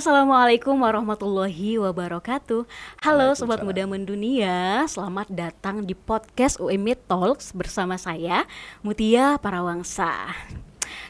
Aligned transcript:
Assalamualaikum 0.00 0.80
warahmatullahi 0.80 1.76
wabarakatuh. 1.76 2.64
Halo 3.04 3.36
Sobat 3.36 3.60
Muda 3.60 3.84
Mendunia, 3.84 4.80
selamat 4.88 5.28
datang 5.28 5.84
di 5.84 5.92
podcast 5.92 6.56
UMI 6.56 6.96
Talks 7.04 7.52
bersama 7.52 8.00
saya 8.00 8.48
Mutia 8.80 9.36
Parawangsa. 9.36 10.32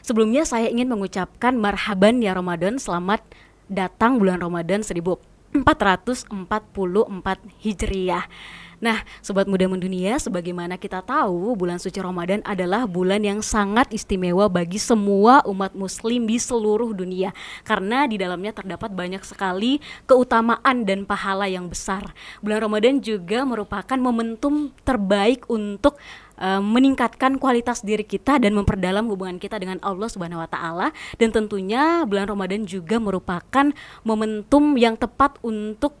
Sebelumnya 0.03 0.43
saya 0.43 0.67
ingin 0.67 0.91
mengucapkan 0.91 1.55
marhaban 1.55 2.19
ya 2.19 2.35
Ramadan, 2.35 2.83
selamat 2.83 3.23
datang 3.71 4.19
bulan 4.19 4.43
Ramadan 4.43 4.83
1444 4.83 5.55
Hijriah. 7.63 8.27
Nah, 8.81 9.05
sobat 9.21 9.45
muda 9.45 9.69
mendunia, 9.69 10.17
sebagaimana 10.17 10.73
kita 10.73 11.05
tahu, 11.05 11.53
bulan 11.53 11.77
suci 11.77 12.01
Ramadan 12.01 12.41
adalah 12.41 12.89
bulan 12.89 13.21
yang 13.21 13.37
sangat 13.45 13.93
istimewa 13.93 14.49
bagi 14.49 14.81
semua 14.81 15.45
umat 15.45 15.77
muslim 15.77 16.25
di 16.25 16.41
seluruh 16.41 16.89
dunia 16.89 17.29
karena 17.61 18.09
di 18.09 18.17
dalamnya 18.17 18.57
terdapat 18.57 18.89
banyak 18.89 19.21
sekali 19.21 19.77
keutamaan 20.09 20.81
dan 20.81 21.05
pahala 21.05 21.45
yang 21.45 21.69
besar. 21.69 22.09
Bulan 22.41 22.65
Ramadan 22.65 22.97
juga 22.97 23.45
merupakan 23.45 23.97
momentum 24.01 24.73
terbaik 24.81 25.45
untuk 25.45 26.01
uh, 26.41 26.57
meningkatkan 26.57 27.37
kualitas 27.37 27.85
diri 27.85 28.01
kita 28.01 28.41
dan 28.41 28.57
memperdalam 28.57 29.05
hubungan 29.13 29.37
kita 29.37 29.61
dengan 29.61 29.77
Allah 29.85 30.09
Subhanahu 30.09 30.41
wa 30.41 30.49
taala 30.49 30.89
dan 31.21 31.29
tentunya 31.29 32.01
bulan 32.09 32.25
Ramadan 32.25 32.65
juga 32.65 32.97
merupakan 32.97 33.69
momentum 34.01 34.73
yang 34.73 34.97
tepat 34.97 35.37
untuk 35.45 35.93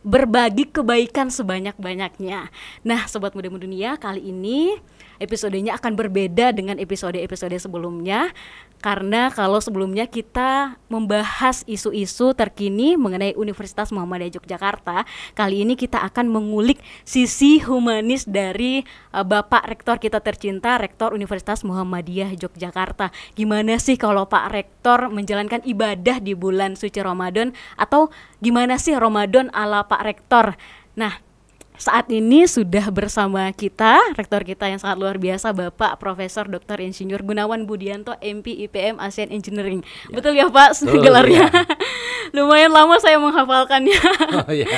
berbagi 0.00 0.68
kebaikan 0.72 1.28
sebanyak-banyaknya. 1.28 2.48
Nah, 2.86 3.00
sobat 3.04 3.36
muda 3.36 3.52
dunia, 3.52 4.00
kali 4.00 4.32
ini 4.32 4.76
episodenya 5.20 5.76
akan 5.76 5.94
berbeda 5.94 6.56
dengan 6.56 6.80
episode-episode 6.80 7.54
sebelumnya 7.60 8.32
karena 8.80 9.28
kalau 9.28 9.60
sebelumnya 9.60 10.08
kita 10.08 10.80
membahas 10.88 11.68
isu-isu 11.68 12.32
terkini 12.32 12.96
mengenai 12.96 13.36
Universitas 13.36 13.92
Muhammadiyah 13.92 14.40
Yogyakarta, 14.40 15.04
kali 15.36 15.68
ini 15.68 15.76
kita 15.76 16.00
akan 16.00 16.32
mengulik 16.32 16.80
sisi 17.04 17.60
humanis 17.60 18.24
dari 18.24 18.80
uh, 19.12 19.20
Bapak 19.20 19.68
Rektor 19.68 20.00
kita 20.00 20.24
tercinta, 20.24 20.80
Rektor 20.80 21.12
Universitas 21.12 21.60
Muhammadiyah 21.60 22.32
Yogyakarta. 22.40 23.12
Gimana 23.36 23.76
sih 23.76 24.00
kalau 24.00 24.24
Pak 24.24 24.48
Rektor 24.48 25.12
menjalankan 25.12 25.60
ibadah 25.68 26.16
di 26.16 26.32
bulan 26.32 26.72
suci 26.72 27.04
Ramadan 27.04 27.52
atau 27.76 28.08
gimana 28.40 28.80
sih 28.80 28.96
Ramadan 28.96 29.52
ala 29.52 29.84
Pak 29.84 30.02
Rektor? 30.08 30.56
Nah, 30.96 31.20
saat 31.80 32.12
ini 32.12 32.44
sudah 32.44 32.92
bersama 32.92 33.48
kita 33.56 33.96
rektor 34.12 34.44
kita 34.44 34.68
yang 34.68 34.76
sangat 34.76 35.00
luar 35.00 35.16
biasa 35.16 35.56
Bapak 35.56 35.96
Profesor 35.96 36.44
Dr. 36.44 36.76
Insinyur 36.84 37.24
Gunawan 37.24 37.64
Budianto 37.64 38.12
MP 38.20 38.52
IPM 38.68 39.00
ASEAN 39.00 39.32
Engineering. 39.32 39.80
Ya. 39.80 40.12
Betul 40.12 40.36
ya 40.36 40.52
Pak 40.52 40.76
oh, 40.84 41.00
gelarnya? 41.00 41.48
Ya. 41.48 41.64
Lumayan 42.36 42.68
lama 42.76 43.00
saya 43.00 43.16
menghafalkannya. 43.16 43.96
Oh 44.30 44.52
iya. 44.52 44.68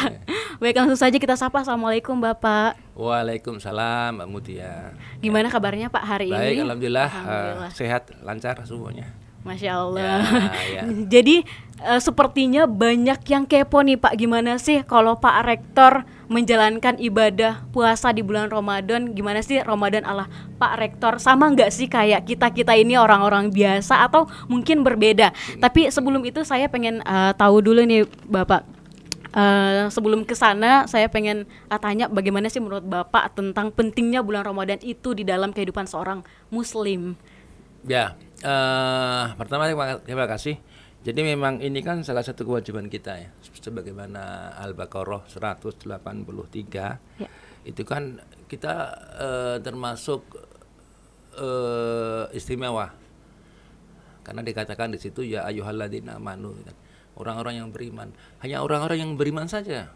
Baik 0.62 0.76
langsung 0.78 1.00
saja 1.00 1.16
kita 1.16 1.34
sapa 1.34 1.64
Assalamualaikum 1.64 2.20
Bapak. 2.20 2.76
Waalaikumsalam 2.92 4.20
Mbak 4.20 4.28
Mutia. 4.28 4.92
Gimana 5.24 5.48
kabarnya 5.48 5.88
Pak 5.88 6.04
hari 6.04 6.28
Baik, 6.28 6.36
ini? 6.36 6.44
Baik 6.44 6.58
alhamdulillah, 6.68 7.08
alhamdulillah. 7.10 7.68
Uh, 7.72 7.74
sehat 7.74 8.12
lancar 8.20 8.60
semuanya. 8.68 9.08
Masya 9.48 9.72
Allah. 9.80 10.20
Ya, 10.60 10.62
ya. 10.68 10.82
Jadi 11.08 11.44
uh, 11.80 12.00
sepertinya 12.00 12.68
banyak 12.68 13.24
yang 13.28 13.44
kepo 13.48 13.80
nih 13.80 13.96
Pak, 13.96 14.14
gimana 14.20 14.60
sih 14.60 14.84
kalau 14.84 15.16
Pak 15.18 15.36
Rektor 15.44 16.04
menjalankan 16.26 16.96
ibadah 17.00 17.66
puasa 17.70 18.10
di 18.10 18.24
bulan 18.24 18.48
Ramadan 18.48 19.12
gimana 19.12 19.40
sih 19.44 19.60
Ramadan 19.60 20.04
Allah? 20.06 20.28
Pak 20.56 20.74
Rektor 20.80 21.20
sama 21.20 21.50
nggak 21.52 21.70
sih 21.70 21.86
kayak 21.90 22.24
kita 22.28 22.52
kita 22.52 22.72
ini 22.76 22.96
orang-orang 22.96 23.50
biasa 23.52 24.04
atau 24.06 24.28
mungkin 24.48 24.82
berbeda? 24.82 25.32
Tapi 25.60 25.88
sebelum 25.92 26.24
itu 26.24 26.42
saya 26.42 26.70
pengen 26.70 27.04
uh, 27.04 27.32
tahu 27.36 27.60
dulu 27.60 27.84
nih 27.84 28.08
Bapak. 28.28 28.64
Uh, 29.34 29.90
sebelum 29.90 30.22
ke 30.22 30.38
sana 30.38 30.86
saya 30.86 31.10
pengen 31.10 31.42
uh, 31.66 31.74
tanya 31.82 32.06
bagaimana 32.06 32.46
sih 32.46 32.62
menurut 32.62 32.86
Bapak 32.86 33.34
tentang 33.34 33.74
pentingnya 33.74 34.22
bulan 34.22 34.46
Ramadan 34.46 34.78
itu 34.78 35.10
di 35.10 35.26
dalam 35.26 35.50
kehidupan 35.50 35.90
seorang 35.90 36.22
muslim. 36.54 37.18
Ya, 37.82 38.14
uh, 38.46 39.34
pertama 39.34 39.66
terima 40.06 40.30
kasih 40.30 40.56
jadi 41.04 41.20
memang 41.20 41.60
ini 41.60 41.84
kan 41.84 42.00
salah 42.00 42.24
satu 42.24 42.48
kewajiban 42.48 42.88
kita 42.88 43.12
ya, 43.20 43.30
sebagaimana 43.60 44.56
Al-Baqarah 44.56 45.28
183 45.28 45.84
ya. 47.20 47.28
itu 47.68 47.82
kan 47.84 48.24
kita 48.48 48.74
uh, 49.20 49.56
termasuk 49.60 50.24
uh, 51.36 52.24
istimewa. 52.32 52.88
Karena 54.24 54.40
dikatakan 54.40 54.96
di 54.96 54.98
situ 54.98 55.20
ya 55.28 55.44
ayuhalladzina 55.44 56.16
amanu. 56.16 56.56
Orang-orang 57.20 57.60
yang 57.60 57.68
beriman. 57.68 58.08
Hanya 58.40 58.64
orang-orang 58.64 59.04
yang 59.04 59.12
beriman 59.20 59.44
saja. 59.44 59.92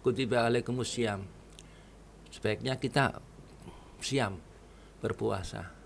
Kutiba 0.00 0.48
alaikumus 0.48 0.88
syam 0.88 1.28
sebaiknya 2.32 2.76
kita 2.76 3.18
siam 3.98 4.38
berpuasa 5.00 5.77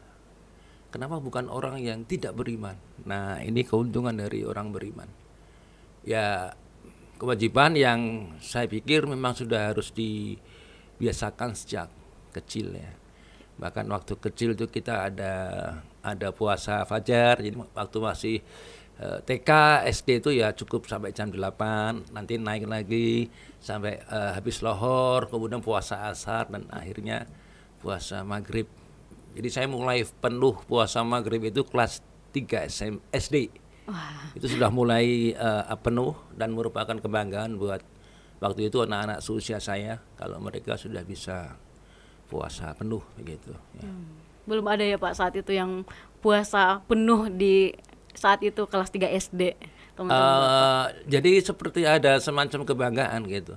Kenapa 0.92 1.16
bukan 1.25 1.48
orang 1.48 1.80
yang 1.80 2.04
tidak 2.04 2.36
beriman? 2.36 2.76
Nah, 3.08 3.41
ini 3.41 3.64
keuntungan 3.64 4.12
dari 4.12 4.44
orang 4.44 4.76
beriman. 4.76 5.08
Ya, 6.04 6.53
kewajiban 7.16 7.72
yang 7.72 8.28
saya 8.44 8.69
pikir 8.69 9.08
memang 9.08 9.32
sudah 9.32 9.72
harus 9.72 9.88
dibiasakan 9.97 11.56
sejak 11.56 11.88
kecil 12.36 12.76
ya. 12.76 12.92
Bahkan 13.56 13.88
waktu 13.88 14.20
kecil 14.20 14.52
itu 14.52 14.69
kita 14.69 15.08
ada 15.08 15.34
ada 16.04 16.28
puasa 16.28 16.84
fajar, 16.84 17.41
jadi 17.41 17.56
waktu 17.56 17.97
masih 17.97 18.36
eh, 19.00 19.19
TK, 19.25 19.50
SD 19.88 20.08
itu 20.20 20.31
ya 20.36 20.52
cukup 20.52 20.84
sampai 20.92 21.16
jam 21.16 21.32
8, 21.32 22.12
nanti 22.12 22.36
naik 22.36 22.69
lagi 22.69 23.32
sampai 23.62 24.02
uh, 24.10 24.34
habis 24.34 24.58
lohor, 24.60 25.31
kemudian 25.31 25.62
puasa 25.62 26.10
asar 26.10 26.50
dan 26.50 26.66
akhirnya 26.69 27.25
puasa 27.78 28.26
maghrib 28.26 28.66
jadi 29.32 29.48
saya 29.48 29.66
mulai 29.69 30.04
penuh 30.04 30.60
puasa 30.69 31.00
maghrib 31.00 31.41
itu 31.48 31.65
kelas 31.65 32.04
3 32.37 32.69
SM, 32.69 32.94
SD. 33.12 33.48
Wah. 33.88 34.32
Itu 34.37 34.47
sudah 34.48 34.69
mulai 34.69 35.32
uh, 35.37 35.72
penuh 35.81 36.16
dan 36.37 36.53
merupakan 36.53 36.97
kebanggaan 36.97 37.56
buat 37.56 37.81
waktu 38.44 38.69
itu 38.69 38.84
anak-anak 38.84 39.25
seusia 39.25 39.62
saya 39.62 40.03
kalau 40.20 40.37
mereka 40.43 40.76
sudah 40.76 41.00
bisa 41.00 41.56
puasa 42.28 42.76
penuh 42.76 43.00
begitu. 43.16 43.56
Ya. 43.81 43.88
Hmm. 43.88 44.20
Belum 44.44 44.66
ada 44.69 44.82
ya 44.82 44.98
Pak 44.98 45.15
saat 45.16 45.34
itu 45.38 45.54
yang 45.54 45.87
puasa 46.20 46.82
penuh 46.84 47.31
di 47.32 47.72
saat 48.12 48.44
itu 48.44 48.69
kelas 48.69 48.93
3 48.93 49.16
SD. 49.16 49.56
Teman 49.97 50.09
-teman 50.09 50.41
uh, 50.41 50.87
jadi 51.09 51.31
seperti 51.41 51.88
ada 51.88 52.20
semacam 52.20 52.69
kebanggaan 52.69 53.25
gitu. 53.28 53.56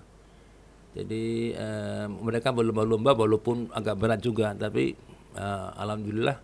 Jadi 0.95 1.51
uh, 1.59 2.07
mereka 2.07 2.55
berlomba-lomba 2.55 3.11
walaupun 3.11 3.67
agak 3.75 3.99
berat 3.99 4.19
juga 4.23 4.55
tapi 4.55 4.95
uh, 5.35 5.75
alhamdulillah 5.77 6.39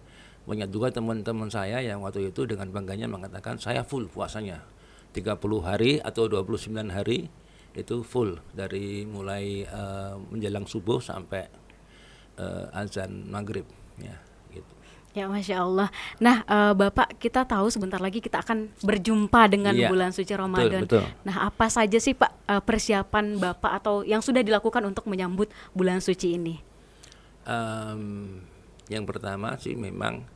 banyak 0.46 0.70
juga 0.74 0.90
teman-teman 0.90 1.50
saya 1.54 1.80
yang 1.86 2.02
waktu 2.02 2.34
itu 2.34 2.50
dengan 2.50 2.68
bangganya 2.74 3.06
mengatakan 3.06 3.62
saya 3.62 3.86
full 3.86 4.10
puasanya 4.10 4.66
30 5.14 5.38
hari 5.62 6.02
atau 6.02 6.26
29 6.26 6.72
hari 6.90 7.30
itu 7.72 8.04
full 8.04 8.36
dari 8.52 9.08
mulai 9.08 9.64
uh, 9.70 10.20
menjelang 10.32 10.68
subuh 10.68 11.00
sampai 11.00 11.48
uh, 12.36 12.68
azan 12.76 13.32
maghrib 13.32 13.64
ya 13.96 14.16
gitu. 14.52 14.72
Ya 15.12 15.28
masya 15.28 15.64
Allah. 15.64 15.88
Nah 16.20 16.44
uh, 16.48 16.74
Bapak 16.76 17.16
kita 17.20 17.44
tahu 17.48 17.68
sebentar 17.72 18.00
lagi 18.00 18.20
kita 18.20 18.44
akan 18.44 18.72
berjumpa 18.84 19.48
dengan 19.52 19.76
ya, 19.76 19.88
bulan 19.88 20.12
suci 20.12 20.32
Ramadan. 20.36 20.84
Betul, 20.84 21.04
betul. 21.04 21.28
Nah 21.28 21.48
apa 21.48 21.68
saja 21.72 22.00
sih 22.00 22.16
Pak 22.16 22.32
uh, 22.48 22.64
persiapan 22.64 23.40
Bapak 23.40 23.72
atau 23.84 24.04
yang 24.04 24.20
sudah 24.20 24.44
dilakukan 24.44 24.84
untuk 24.84 25.08
menyambut 25.08 25.52
bulan 25.72 26.04
suci 26.04 26.36
ini? 26.36 26.56
Um, 27.48 28.44
yang 28.92 29.08
pertama 29.08 29.56
sih 29.56 29.80
memang 29.80 30.28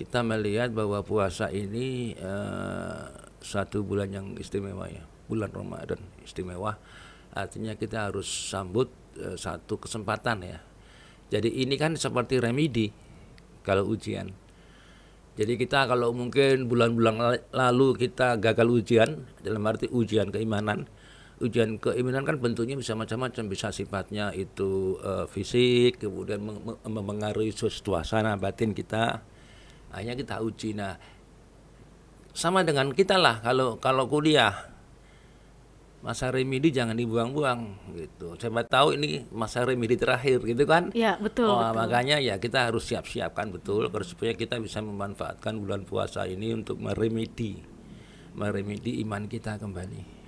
kita 0.00 0.24
melihat 0.24 0.72
bahwa 0.72 1.04
puasa 1.04 1.52
ini 1.52 2.16
uh, 2.16 3.12
satu 3.44 3.84
bulan 3.84 4.08
yang 4.08 4.26
istimewa 4.40 4.88
ya, 4.88 5.04
bulan 5.28 5.52
Ramadan 5.52 6.00
istimewa. 6.24 6.80
Artinya 7.36 7.76
kita 7.76 8.08
harus 8.08 8.26
sambut 8.26 8.88
uh, 9.20 9.36
satu 9.36 9.76
kesempatan 9.76 10.42
ya. 10.42 10.58
Jadi 11.28 11.62
ini 11.62 11.76
kan 11.76 11.94
seperti 11.94 12.40
remedi 12.40 12.88
kalau 13.62 13.88
ujian. 13.92 14.32
Jadi 15.32 15.56
kita 15.56 15.88
kalau 15.88 16.12
mungkin 16.12 16.68
bulan-bulan 16.68 17.40
lalu 17.56 17.96
kita 17.96 18.36
gagal 18.36 18.68
ujian 18.68 19.10
dalam 19.40 19.64
arti 19.64 19.88
ujian 19.88 20.28
keimanan, 20.28 20.88
ujian 21.42 21.76
keimanan 21.82 22.22
kan 22.22 22.38
bentuknya 22.38 22.78
bisa 22.78 22.94
macam-macam 22.94 23.50
bisa 23.50 23.74
sifatnya 23.74 24.30
itu 24.32 24.96
uh, 25.02 25.26
fisik 25.26 25.98
kemudian 25.98 26.38
mempengaruhi 26.86 27.50
suasana 27.52 28.38
batin 28.38 28.72
kita 28.72 29.20
hanya 29.92 30.14
kita 30.14 30.38
uji 30.38 30.78
nah 30.78 30.96
sama 32.32 32.64
dengan 32.64 32.94
kita 32.94 33.20
lah 33.20 33.42
kalau 33.44 33.76
kalau 33.76 34.08
kuliah 34.08 34.72
masa 36.02 36.34
remedi 36.34 36.74
jangan 36.74 36.98
dibuang-buang 36.98 37.78
gitu. 37.94 38.34
Saya 38.34 38.66
tahu 38.66 38.98
ini 38.98 39.22
masa 39.30 39.62
remedi 39.62 39.94
terakhir 39.94 40.42
gitu 40.42 40.66
kan? 40.66 40.90
Ya 40.98 41.14
betul. 41.14 41.46
Oh, 41.46 41.62
betul. 41.62 41.78
Makanya 41.78 42.18
ya 42.18 42.42
kita 42.42 42.66
harus 42.66 42.90
siap-siapkan 42.90 43.54
betul 43.54 43.86
supaya 44.02 44.34
kita 44.34 44.58
bisa 44.58 44.82
memanfaatkan 44.82 45.62
bulan 45.62 45.86
puasa 45.86 46.26
ini 46.26 46.58
untuk 46.58 46.82
meremedi 46.82 47.62
meremedi 48.34 48.98
iman 49.06 49.30
kita 49.30 49.60
kembali. 49.62 50.21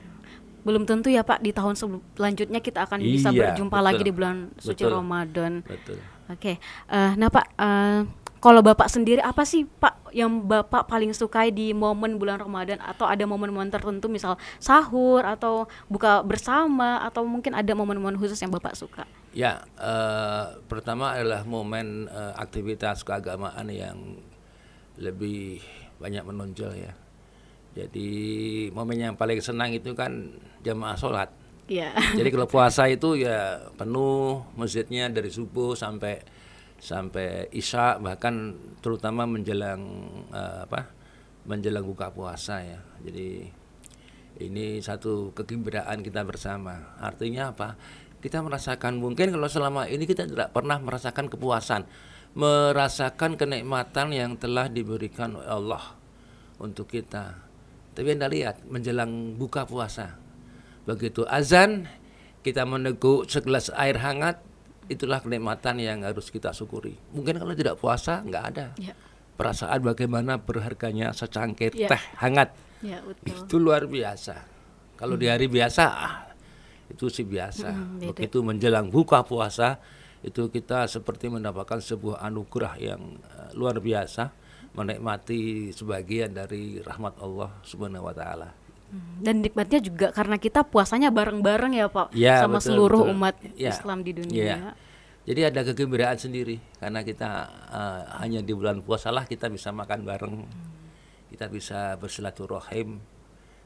Belum 0.65 0.89
tentu 0.89 1.13
ya 1.13 1.21
Pak 1.23 1.45
di 1.45 1.53
tahun 1.53 1.77
selanjutnya 1.77 2.59
kita 2.65 2.89
akan 2.89 3.05
bisa 3.05 3.29
Iya, 3.31 3.53
berjumpa 3.53 3.77
betul. 3.77 3.87
lagi 3.87 4.03
di 4.03 4.13
bulan 4.13 4.37
suci 4.57 4.83
Betul. 4.83 4.97
Ramadan. 4.97 5.53
Betul. 5.63 5.99
Oke, 6.25 6.57
eh, 6.89 7.13
nah 7.21 7.29
Pak, 7.29 7.47
eh, 7.61 8.01
kalau 8.41 8.61
Bapak 8.61 8.89
sendiri 8.89 9.21
apa 9.21 9.45
sih 9.45 9.65
Pak 9.65 10.13
yang 10.13 10.45
Bapak 10.45 10.85
paling 10.85 11.13
sukai 11.13 11.49
di 11.53 11.73
momen 11.73 12.21
bulan 12.21 12.37
Ramadan 12.41 12.77
atau 12.81 13.09
ada 13.09 13.25
momen-momen 13.25 13.73
tertentu 13.73 14.09
misal 14.09 14.37
sahur 14.57 15.25
atau 15.25 15.65
buka 15.89 16.21
bersama 16.25 17.01
atau 17.05 17.25
mungkin 17.25 17.57
ada 17.57 17.73
momen-momen 17.73 18.17
khusus 18.21 18.37
yang 18.41 18.53
Bapak 18.53 18.77
suka? 18.77 19.05
Ya, 19.33 19.65
eh, 19.77 20.45
pertama 20.69 21.13
adalah 21.13 21.45
momen 21.45 22.09
eh, 22.09 22.33
aktivitas 22.37 23.05
keagamaan 23.05 23.69
yang 23.69 23.97
lebih 24.97 25.61
banyak 26.01 26.25
menonjol 26.25 26.73
ya. 26.77 26.93
Jadi 27.75 28.09
momen 28.71 28.99
yang 29.03 29.15
paling 29.19 29.43
senang 29.43 29.75
itu 29.75 29.91
kan 29.99 30.31
jamaah 30.63 30.95
sholat. 30.95 31.29
Iya. 31.67 31.91
Jadi 32.15 32.29
kalau 32.31 32.47
puasa 32.47 32.87
itu 32.87 33.19
ya 33.19 33.67
penuh 33.75 34.47
masjidnya 34.55 35.11
dari 35.11 35.33
subuh 35.33 35.75
sampai 35.75 36.23
sampai 36.79 37.49
isya 37.51 37.97
bahkan 37.99 38.55
terutama 38.85 39.25
menjelang 39.25 39.81
eh, 40.31 40.69
apa 40.69 40.93
menjelang 41.49 41.83
buka 41.83 42.15
puasa 42.15 42.63
ya. 42.63 42.79
Jadi 43.03 43.49
ini 44.45 44.83
satu 44.83 45.31
kegembiraan 45.35 46.03
kita 46.03 46.23
bersama. 46.27 46.95
Artinya 46.99 47.55
apa? 47.55 47.79
Kita 48.21 48.41
merasakan 48.41 48.99
mungkin 48.99 49.31
kalau 49.31 49.49
selama 49.51 49.85
ini 49.89 50.09
kita 50.09 50.25
tidak 50.25 50.51
pernah 50.51 50.81
merasakan 50.81 51.29
kepuasan, 51.29 51.85
merasakan 52.33 53.37
kenikmatan 53.37 54.17
yang 54.17 54.37
telah 54.41 54.67
diberikan 54.73 55.37
oleh 55.37 55.49
Allah 55.49 55.85
untuk 56.57 56.89
kita. 56.89 57.45
Tapi 57.95 58.09
Anda 58.11 58.27
lihat 58.27 58.67
menjelang 58.67 59.35
buka 59.35 59.65
puasa, 59.65 60.19
begitu 60.83 61.23
azan 61.25 61.87
kita 62.43 62.67
meneguk 62.67 63.25
segelas 63.25 63.71
air 63.73 63.97
hangat, 63.97 64.43
itulah 64.87 65.19
kenikmatan 65.19 65.81
yang 65.81 66.03
harus 66.03 66.29
kita 66.29 66.51
syukuri. 66.51 66.99
Mungkin 67.15 67.39
kalau 67.39 67.55
tidak 67.55 67.79
puasa 67.79 68.21
nggak 68.21 68.45
ada 68.53 68.67
Ya. 68.77 68.93
perasaan 69.35 69.81
bagaimana 69.81 70.37
berharganya 70.37 71.11
secangkir 71.11 71.73
Ya. 71.73 71.89
teh 71.89 72.03
hangat 72.21 72.53
Ya, 72.85 73.01
betul. 73.01 73.49
itu 73.49 73.57
luar 73.57 73.89
biasa. 73.89 74.45
Kalau 74.95 75.17
di 75.17 75.27
hari 75.27 75.49
biasa 75.49 75.85
ah, 75.89 76.17
itu 76.87 77.09
sih 77.09 77.25
biasa. 77.25 77.73
Mm, 77.73 77.97
beda. 77.97 78.09
Begitu 78.13 78.39
menjelang 78.45 78.93
buka 78.93 79.25
puasa 79.25 79.81
itu 80.21 80.49
kita 80.49 80.85
seperti 80.85 81.29
mendapatkan 81.29 81.81
sebuah 81.81 82.21
anugerah 82.21 82.75
yang 82.77 83.01
eh, 83.19 83.51
luar 83.57 83.81
biasa 83.81 84.29
menikmati 84.75 85.71
sebagian 85.71 86.35
dari 86.35 86.83
rahmat 86.83 87.15
Allah 87.23 87.51
Subhanahu 87.63 88.11
wa 88.11 88.15
taala. 88.15 88.51
Hmm, 88.91 89.23
Dan 89.23 89.41
nikmatnya 89.41 89.81
juga 89.81 90.11
karena 90.11 90.37
kita 90.37 90.67
puasanya 90.67 91.09
bareng-bareng 91.11 91.73
ya 91.75 91.87
Pak 91.89 92.13
Ya, 92.13 92.43
sama 92.43 92.59
betul, 92.59 92.69
seluruh 92.75 93.03
betul. 93.07 93.15
umat 93.17 93.35
Ya, 93.55 93.71
Islam 93.71 93.99
di 94.03 94.13
dunia. 94.13 94.45
ya. 94.45 94.59
Jadi 95.25 95.41
ada 95.41 95.61
kegembiraan 95.65 96.21
sendiri 96.21 96.61
karena 96.77 97.01
kita 97.01 97.31
eh, 97.73 98.03
hanya 98.21 98.45
di 98.45 98.53
bulan 98.53 98.85
puasa 98.85 99.09
lah 99.09 99.25
kita 99.25 99.49
bisa 99.49 99.73
makan 99.73 100.05
bareng, 100.05 100.37
kita 101.33 101.49
bisa 101.49 101.97
bersilaturahim, 101.97 103.01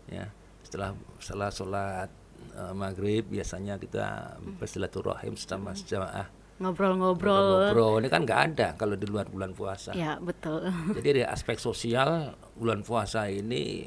ya 0.07 0.31
setelah 0.63 0.95
setelah 1.19 1.51
sholat 1.51 2.11
eh, 2.55 2.75
maghrib 2.79 3.27
biasanya 3.27 3.75
kita 3.75 4.39
bersilaturahim 4.63 5.35
sama 5.35 5.75
jamaah 5.75 6.31
Ngobrol-ngobrol. 6.59 7.71
ngobrol 7.71 8.03
ini 8.03 8.09
kan 8.11 8.27
nggak 8.27 8.41
ada 8.55 8.69
kalau 8.75 8.99
di 8.99 9.07
luar 9.07 9.31
bulan 9.31 9.55
puasa. 9.55 9.95
Ya, 9.95 10.19
betul. 10.19 10.67
Jadi 10.99 11.23
dari 11.23 11.25
aspek 11.25 11.59
sosial 11.63 12.35
bulan 12.59 12.83
puasa 12.83 13.31
ini 13.31 13.87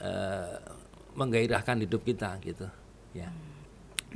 eh, 0.00 0.56
menggairahkan 1.16 1.80
hidup 1.88 2.04
kita 2.04 2.36
gitu, 2.44 2.68
ya. 3.16 3.32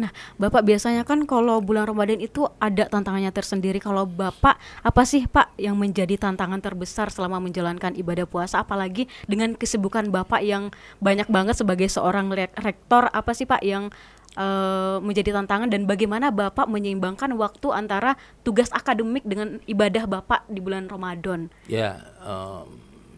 Nah, 0.01 0.09
Bapak 0.41 0.65
biasanya 0.65 1.05
kan 1.05 1.29
kalau 1.29 1.61
bulan 1.61 1.85
Ramadan 1.85 2.25
itu 2.25 2.49
ada 2.57 2.89
tantangannya 2.89 3.29
tersendiri. 3.35 3.77
Kalau 3.83 4.09
Bapak 4.09 4.57
apa 4.81 5.03
sih 5.05 5.29
Pak 5.29 5.61
yang 5.61 5.77
menjadi 5.77 6.17
tantangan 6.17 6.63
terbesar 6.65 7.13
selama 7.13 7.37
menjalankan 7.37 7.93
ibadah 7.93 8.25
puasa 8.25 8.65
apalagi 8.65 9.11
dengan 9.29 9.53
kesibukan 9.53 10.09
Bapak 10.09 10.41
yang 10.41 10.73
banyak 11.05 11.29
banget 11.29 11.61
sebagai 11.61 11.93
seorang 11.93 12.33
re- 12.33 12.55
rektor 12.65 13.13
apa 13.13 13.37
sih 13.37 13.45
Pak 13.45 13.61
yang 13.61 13.93
eh, 14.35 14.97
menjadi 15.01 15.35
tantangan 15.35 15.67
dan 15.67 15.87
bagaimana 15.87 16.31
Bapak 16.31 16.67
menyeimbangkan 16.67 17.35
waktu 17.35 17.71
antara 17.73 18.15
tugas 18.43 18.71
akademik 18.71 19.27
dengan 19.27 19.59
ibadah 19.67 20.07
Bapak 20.07 20.47
di 20.47 20.63
bulan 20.63 20.87
Ramadan? 20.87 21.51
Ya, 21.67 21.99
em, 22.23 22.67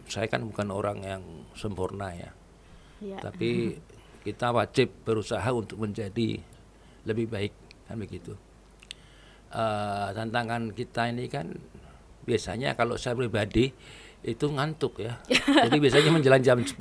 saya 0.09 0.29
kan 0.29 0.45
bukan 0.45 0.69
orang 0.69 1.01
yang 1.03 1.23
sempurna 1.53 2.13
ya, 2.13 2.31
Ya. 3.03 3.19
tapi 3.19 3.81
kita 4.23 4.55
wajib 4.55 4.93
berusaha 5.03 5.49
untuk 5.51 5.83
menjadi 5.83 6.39
lebih 7.03 7.27
baik 7.27 7.53
kan 7.89 7.99
begitu. 7.99 8.39
Eh, 9.53 10.09
tantangan 10.17 10.73
kita 10.73 11.13
ini 11.13 11.29
kan 11.29 11.53
biasanya 12.25 12.73
kalau 12.73 12.97
saya 12.97 13.13
pribadi 13.13 13.69
itu 14.23 14.47
ngantuk 14.47 15.03
ya. 15.03 15.19
Jadi 15.67 15.77
biasanya 15.77 16.11
menjelang 16.15 16.41
jam 16.41 16.59
10 16.63 16.73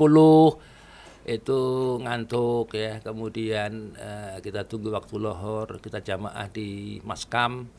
itu 1.25 1.59
ngantuk 2.01 2.73
ya. 2.73 2.97
Kemudian 3.01 3.93
eh, 3.97 4.37
kita 4.41 4.65
tunggu 4.65 4.93
waktu 4.93 5.15
lohor, 5.21 5.77
kita 5.77 6.01
jamaah 6.01 6.49
di 6.49 6.97
maskam 7.05 7.69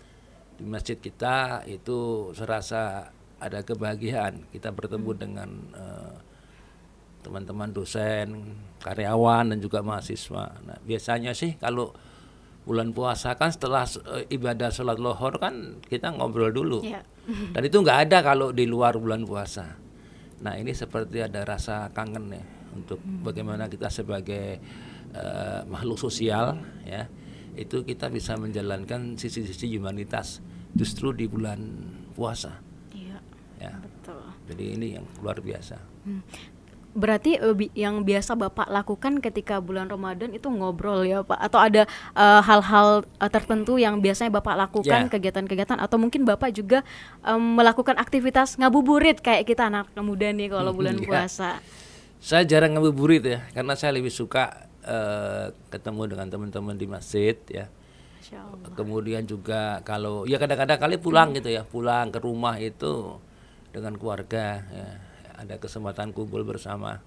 di 0.61 0.65
masjid 0.69 1.01
kita 1.01 1.65
itu 1.67 2.31
serasa 2.37 3.09
ada 3.43 3.65
kebahagiaan 3.67 4.47
kita 4.55 4.71
bertemu 4.71 5.11
dengan 5.19 5.51
eh, 5.75 6.17
teman-teman 7.23 7.71
dosen, 7.71 8.59
karyawan 8.83 9.55
dan 9.55 9.59
juga 9.63 9.83
mahasiswa. 9.83 10.59
Nah, 10.67 10.79
biasanya 10.83 11.35
sih 11.35 11.55
kalau 11.59 11.95
bulan 12.63 12.95
puasa 12.95 13.35
kan 13.35 13.51
setelah 13.51 13.83
eh, 14.19 14.31
ibadah 14.31 14.71
sholat 14.71 15.03
lohor 15.03 15.43
kan 15.43 15.83
kita 15.91 16.15
ngobrol 16.15 16.55
dulu. 16.55 16.79
Ya. 16.87 17.03
Dan 17.27 17.63
itu 17.63 17.79
nggak 17.83 18.11
ada 18.11 18.19
kalau 18.23 18.55
di 18.55 18.67
luar 18.67 18.99
bulan 18.99 19.27
puasa. 19.27 19.79
Nah 20.43 20.59
ini 20.59 20.75
seperti 20.75 21.23
ada 21.23 21.47
rasa 21.47 21.87
kangen 21.95 22.27
ya 22.35 22.62
untuk 22.73 22.97
bagaimana 23.23 23.67
kita 23.67 23.89
sebagai 23.89 24.59
eh, 25.13 25.61
makhluk 25.67 25.97
sosial 25.97 26.57
ya 26.83 27.07
itu 27.53 27.83
kita 27.83 28.09
bisa 28.09 28.33
menjalankan 28.35 29.15
sisi-sisi 29.15 29.69
humanitas 29.73 30.41
justru 30.73 31.13
di 31.13 31.27
bulan 31.27 31.61
puasa 32.13 32.57
Iya, 32.91 33.21
ya. 33.59 33.73
betul. 33.77 34.21
Jadi 34.49 34.65
ini 34.73 34.87
yang 34.97 35.05
luar 35.19 35.37
biasa. 35.39 35.77
Berarti 36.93 37.37
eh, 37.37 37.53
bi- 37.53 37.73
yang 37.73 38.05
biasa 38.05 38.37
Bapak 38.37 38.69
lakukan 38.69 39.17
ketika 39.19 39.61
bulan 39.61 39.89
Ramadan 39.89 40.29
itu 40.31 40.45
ngobrol 40.49 41.05
ya 41.05 41.21
Pak 41.21 41.41
atau 41.41 41.57
ada 41.57 41.83
eh, 42.13 42.41
hal-hal 42.43 42.89
eh, 43.17 43.29
tertentu 43.29 43.77
yang 43.77 43.97
biasanya 43.99 44.29
Bapak 44.31 44.57
lakukan 44.59 45.09
Ya. 45.09 45.09
kegiatan-kegiatan 45.09 45.77
atau 45.77 45.97
mungkin 45.97 46.25
Bapak 46.25 46.53
juga 46.53 46.85
em, 47.23 47.41
melakukan 47.57 47.97
aktivitas 47.97 48.57
ngabuburit 48.57 49.21
kayak 49.21 49.45
kita 49.47 49.69
anak 49.69 49.89
muda 49.95 50.29
nih 50.29 50.49
kalau 50.49 50.73
bulan 50.73 50.97
Ya. 50.97 51.05
puasa. 51.05 51.51
Saya 52.23 52.47
jarang 52.47 52.79
ngabuburit 52.79 53.27
ya 53.27 53.43
karena 53.51 53.75
saya 53.75 53.99
lebih 53.99 54.15
suka 54.15 54.71
eh, 54.87 55.51
ketemu 55.75 56.15
dengan 56.15 56.31
teman-teman 56.31 56.79
di 56.79 56.87
masjid 56.87 57.35
ya. 57.51 57.67
Kemudian 58.79 59.27
juga 59.27 59.83
kalau 59.83 60.23
ya 60.25 60.39
kadang-kadang 60.39 60.79
kali 60.79 60.97
pulang 61.03 61.35
gitu 61.35 61.51
ya, 61.51 61.67
pulang 61.67 62.15
ke 62.15 62.23
rumah 62.23 62.63
itu 62.63 63.19
dengan 63.75 63.99
keluarga 63.99 64.63
ya. 64.63 64.89
Ada 65.43 65.59
kesempatan 65.59 66.15
kumpul 66.15 66.47
bersama. 66.47 67.03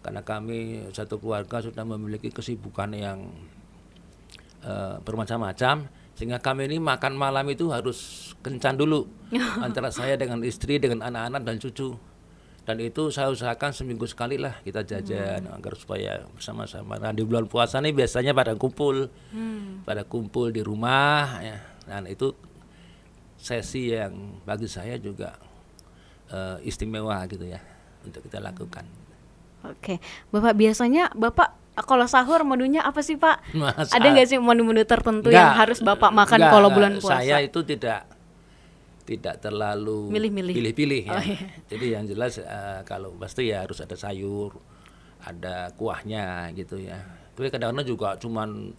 Karena 0.00 0.24
kami 0.24 0.88
satu 0.96 1.20
keluarga 1.20 1.60
sudah 1.60 1.84
memiliki 1.84 2.32
kesibukan 2.32 2.88
yang 2.96 3.28
eh, 4.64 4.96
bermacam-macam 5.04 5.92
sehingga 6.16 6.40
kami 6.40 6.72
ini 6.72 6.80
makan 6.80 7.20
malam 7.20 7.44
itu 7.52 7.68
harus 7.68 8.32
kencan 8.40 8.80
dulu 8.80 9.04
antara 9.66 9.92
saya 9.92 10.16
dengan 10.16 10.40
istri 10.40 10.80
dengan 10.80 11.04
anak-anak 11.04 11.44
dan 11.44 11.60
cucu 11.60 12.07
dan 12.68 12.76
itu 12.78 13.08
saya 13.08 13.32
usahakan 13.32 13.72
seminggu 13.72 14.04
sekali 14.04 14.36
lah 14.36 14.60
kita 14.60 14.84
jajan 14.84 15.48
agar 15.48 15.72
supaya 15.72 16.20
bersama-sama. 16.28 17.00
Nah 17.00 17.16
di 17.16 17.24
bulan 17.24 17.48
puasa 17.48 17.80
nih 17.80 17.96
biasanya 17.96 18.36
pada 18.36 18.52
kumpul 18.52 19.08
pada 19.82 20.04
kumpul 20.04 20.52
di 20.52 20.60
rumah 20.60 21.40
ya. 21.40 21.56
Dan 21.88 22.04
itu 22.04 22.36
sesi 23.40 23.88
yang 23.88 24.12
bagi 24.44 24.68
saya 24.68 25.00
juga 25.00 25.32
eh, 26.28 26.60
istimewa 26.60 27.16
gitu 27.24 27.48
ya 27.48 27.56
untuk 28.04 28.20
kita 28.20 28.36
lakukan. 28.36 28.84
Oke, 29.64 29.96
Bapak 30.28 30.52
biasanya 30.52 31.08
Bapak 31.16 31.56
kalau 31.88 32.04
sahur 32.04 32.44
menunya 32.44 32.84
apa 32.84 33.00
sih 33.00 33.16
Pak? 33.16 33.56
Masa- 33.56 33.96
Ada 33.96 34.12
nggak 34.12 34.28
sih 34.28 34.36
menu-menu 34.36 34.84
tertentu 34.84 35.32
Enggak, 35.32 35.40
yang 35.40 35.56
harus 35.56 35.80
Bapak 35.80 36.12
makan 36.12 36.36
enggak, 36.36 36.52
kalau 36.52 36.68
bulan 36.68 36.92
puasa? 37.00 37.24
Saya 37.24 37.40
itu 37.40 37.64
tidak 37.64 38.04
tidak 39.08 39.40
terlalu 39.40 40.12
Milih-milih. 40.12 40.52
pilih-pilih 40.52 41.02
ya. 41.08 41.16
Oh, 41.16 41.22
iya. 41.24 41.40
Jadi 41.66 41.86
yang 41.88 42.04
jelas 42.04 42.36
eh, 42.36 42.80
kalau 42.84 43.16
pasti 43.16 43.48
ya 43.48 43.64
harus 43.64 43.80
ada 43.80 43.96
sayur, 43.96 44.52
ada 45.18 45.72
kuahnya 45.72 46.52
gitu 46.52 46.76
ya. 46.76 47.00
Tapi 47.32 47.48
kadang-kadang 47.48 47.88
juga 47.88 48.20
cuman 48.20 48.76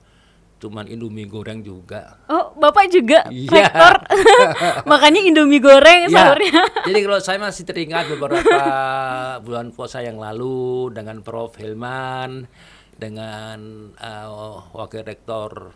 cuman 0.60 0.86
Indomie 0.86 1.24
goreng 1.24 1.64
juga. 1.64 2.20
Oh, 2.28 2.52
Bapak 2.54 2.92
juga 2.92 3.24
Iya. 3.32 3.48
rektor. 3.64 3.96
Makanya 4.92 5.24
Indomie 5.24 5.58
goreng 5.58 6.06
Ya, 6.06 6.30
sahurnya. 6.30 6.62
jadi 6.84 7.00
kalau 7.00 7.20
saya 7.20 7.40
masih 7.40 7.64
teringat 7.64 8.12
beberapa 8.12 8.60
bulan 9.48 9.72
puasa 9.72 10.04
yang 10.04 10.20
lalu 10.20 10.92
dengan 10.92 11.24
Prof 11.24 11.56
Hilman, 11.56 12.46
dengan 12.94 13.58
eh, 13.96 14.28
Wakil 14.70 15.02
Rektor 15.02 15.72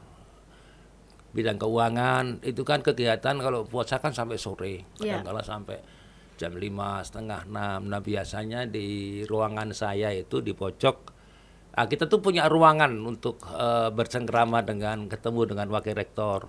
bidang 1.33 1.57
keuangan, 1.57 2.45
itu 2.45 2.61
kan 2.61 2.85
kegiatan 2.85 3.35
kalau 3.41 3.65
puasa 3.65 3.97
kan 3.97 4.13
sampai 4.13 4.37
sore, 4.37 4.85
Iya. 5.01 5.19
kadang-kala 5.19 5.41
sampai 5.41 5.77
jam 6.37 6.53
lima 6.53 7.01
setengah 7.01 7.45
enam. 7.49 7.89
Nah 7.89 8.01
biasanya 8.01 8.69
di 8.69 9.21
ruangan 9.25 9.73
saya 9.73 10.13
itu 10.13 10.41
di 10.41 10.53
pojok, 10.53 10.97
ah, 11.73 11.85
kita 11.89 12.05
tuh 12.05 12.21
punya 12.21 12.45
ruangan 12.45 12.93
untuk 13.01 13.41
eh, 13.49 13.89
bersengkrama 13.89 14.61
dengan 14.61 15.09
ketemu 15.09 15.41
dengan 15.49 15.67
Wakil 15.73 15.97
Rektor. 15.97 16.41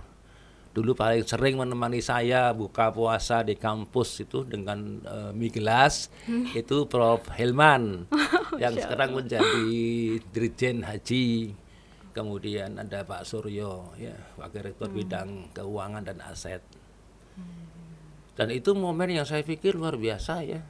Dulu 0.75 0.91
paling 0.99 1.23
sering 1.23 1.55
menemani 1.55 2.03
saya 2.03 2.51
buka 2.51 2.91
puasa 2.91 3.47
di 3.47 3.55
kampus 3.55 4.27
itu 4.27 4.43
dengan 4.43 4.99
eh, 5.01 5.31
mie 5.31 5.49
gelas 5.49 6.11
itu 6.53 6.85
Prof. 6.91 7.31
Helman 7.33 8.11
yang 8.63 8.75
sekarang 8.75 9.15
menjadi 9.15 9.71
Dirjen 10.35 10.83
Haji 10.83 11.55
kemudian 12.15 12.79
ada 12.79 13.03
Pak 13.03 13.27
Suryo 13.27 13.91
ya 13.99 14.15
Wakil 14.39 14.71
Rektor 14.71 14.89
bidang 14.89 15.51
keuangan 15.51 16.07
dan 16.07 16.23
aset 16.23 16.63
dan 18.35 18.49
itu 18.51 18.75
momen 18.75 19.11
yang 19.11 19.27
saya 19.27 19.43
pikir 19.43 19.75
luar 19.75 19.95
biasa 19.95 20.43
ya 20.43 20.63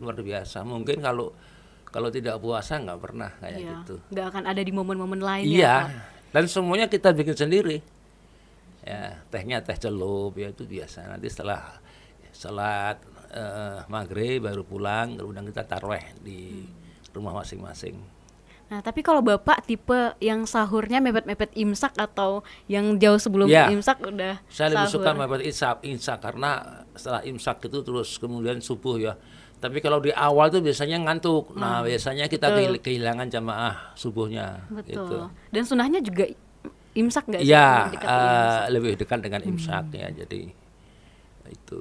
luar 0.00 0.16
biasa 0.20 0.64
mungkin 0.64 1.00
kalau 1.00 1.32
kalau 1.90 2.08
tidak 2.08 2.38
puasa 2.38 2.78
nggak 2.78 3.00
pernah 3.00 3.30
kayak 3.40 3.58
Iya. 3.60 3.70
gitu 3.82 3.96
Nggak 4.08 4.26
akan 4.30 4.44
ada 4.46 4.62
di 4.62 4.72
momen-momen 4.72 5.20
lain 5.20 5.44
ya, 5.44 5.52
Iya, 5.52 5.76
Pak. 5.84 5.90
dan 6.30 6.44
semuanya 6.46 6.86
kita 6.86 7.10
bikin 7.10 7.34
sendiri. 7.34 7.78
Ya, 8.80 9.18
tehnya 9.28 9.60
teh 9.60 9.76
celup 9.76 10.38
ya 10.38 10.54
itu 10.54 10.64
biasa. 10.64 11.04
Nanti 11.04 11.26
setelah 11.28 11.76
salat 12.30 12.96
eh, 13.34 13.82
maghrib 13.90 14.40
baru 14.40 14.62
pulang, 14.62 15.18
kemudian 15.18 15.44
kita 15.50 15.66
taruh 15.66 15.98
di 16.22 16.62
rumah 17.10 17.34
masing-masing. 17.36 17.98
Nah, 18.70 18.78
tapi 18.78 19.02
kalau 19.02 19.18
Bapak 19.18 19.66
tipe 19.66 20.14
yang 20.22 20.46
sahurnya 20.46 21.02
mepet-mepet 21.02 21.50
imsak 21.58 21.90
atau 21.98 22.46
yang 22.70 22.94
jauh 22.96 23.18
sebelum 23.18 23.50
Iya. 23.50 23.66
imsak 23.74 23.98
udah 23.98 24.38
Saya 24.46 24.70
lebih 24.70 24.86
sahur? 24.86 24.94
suka 25.02 25.10
mepet 25.12 25.42
imsak, 25.42 25.76
imsak 25.82 26.18
karena 26.22 26.50
setelah 26.94 27.22
imsak 27.26 27.66
itu 27.66 27.78
terus 27.82 28.14
kemudian 28.16 28.62
subuh 28.62 28.94
ya. 28.94 29.18
Tapi 29.58 29.82
kalau 29.82 29.98
di 29.98 30.14
awal 30.14 30.48
tuh 30.48 30.62
biasanya 30.62 31.02
ngantuk. 31.02 31.50
Nah, 31.52 31.82
biasanya 31.82 32.30
kita 32.30 32.46
betul. 32.46 32.56
kehil- 32.56 32.80
kehilangan 32.80 33.26
jamaah 33.28 33.74
subuhnya. 33.92 34.62
Betul. 34.70 34.86
Gitu. 34.86 35.18
Dan 35.50 35.62
sunahnya 35.66 36.00
juga 36.00 36.24
imsak 36.94 37.26
nggak 37.26 37.42
sih? 37.42 37.50
Imsak. 37.50 38.70
lebih 38.70 38.92
dekat 38.96 39.18
dengan 39.18 39.42
imsak 39.44 39.84
ya. 39.92 40.08
Jadi 40.14 40.46
itu. 41.50 41.80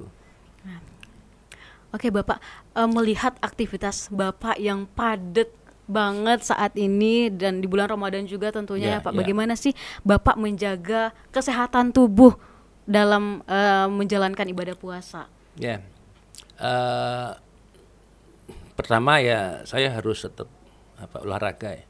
Oke 1.89 2.10
Bapak, 2.10 2.38
eh, 2.74 2.86
melihat 2.86 3.34
aktivitas 3.41 4.10
Bapak 4.10 4.58
yang 4.58 4.86
padat 4.88 5.50
banget 5.89 6.46
saat 6.46 6.77
ini 6.77 7.27
dan 7.27 7.60
di 7.60 7.67
bulan 7.67 7.89
Ramadan 7.89 8.24
juga 8.24 8.53
tentunya 8.53 8.96
ya 8.96 8.98
Ya, 8.98 9.03
Pak. 9.03 9.12
ya. 9.12 9.17
Bagaimana 9.19 9.53
sih 9.53 9.74
Bapak 10.01 10.38
menjaga 10.38 11.12
kesehatan 11.29 11.89
tubuh 11.89 12.38
dalam 12.86 13.41
eh, 13.43 13.89
menjalankan 13.89 14.46
ibadah 14.48 14.77
puasa? 14.77 15.25
Ya, 15.58 15.81
Eh, 16.55 17.31
pertama 18.75 19.19
ya 19.19 19.63
saya 19.63 19.91
harus 19.91 20.24
tetap 20.24 20.48
apa 20.96 21.24
olahraga 21.24 21.72
ya. 21.72 21.86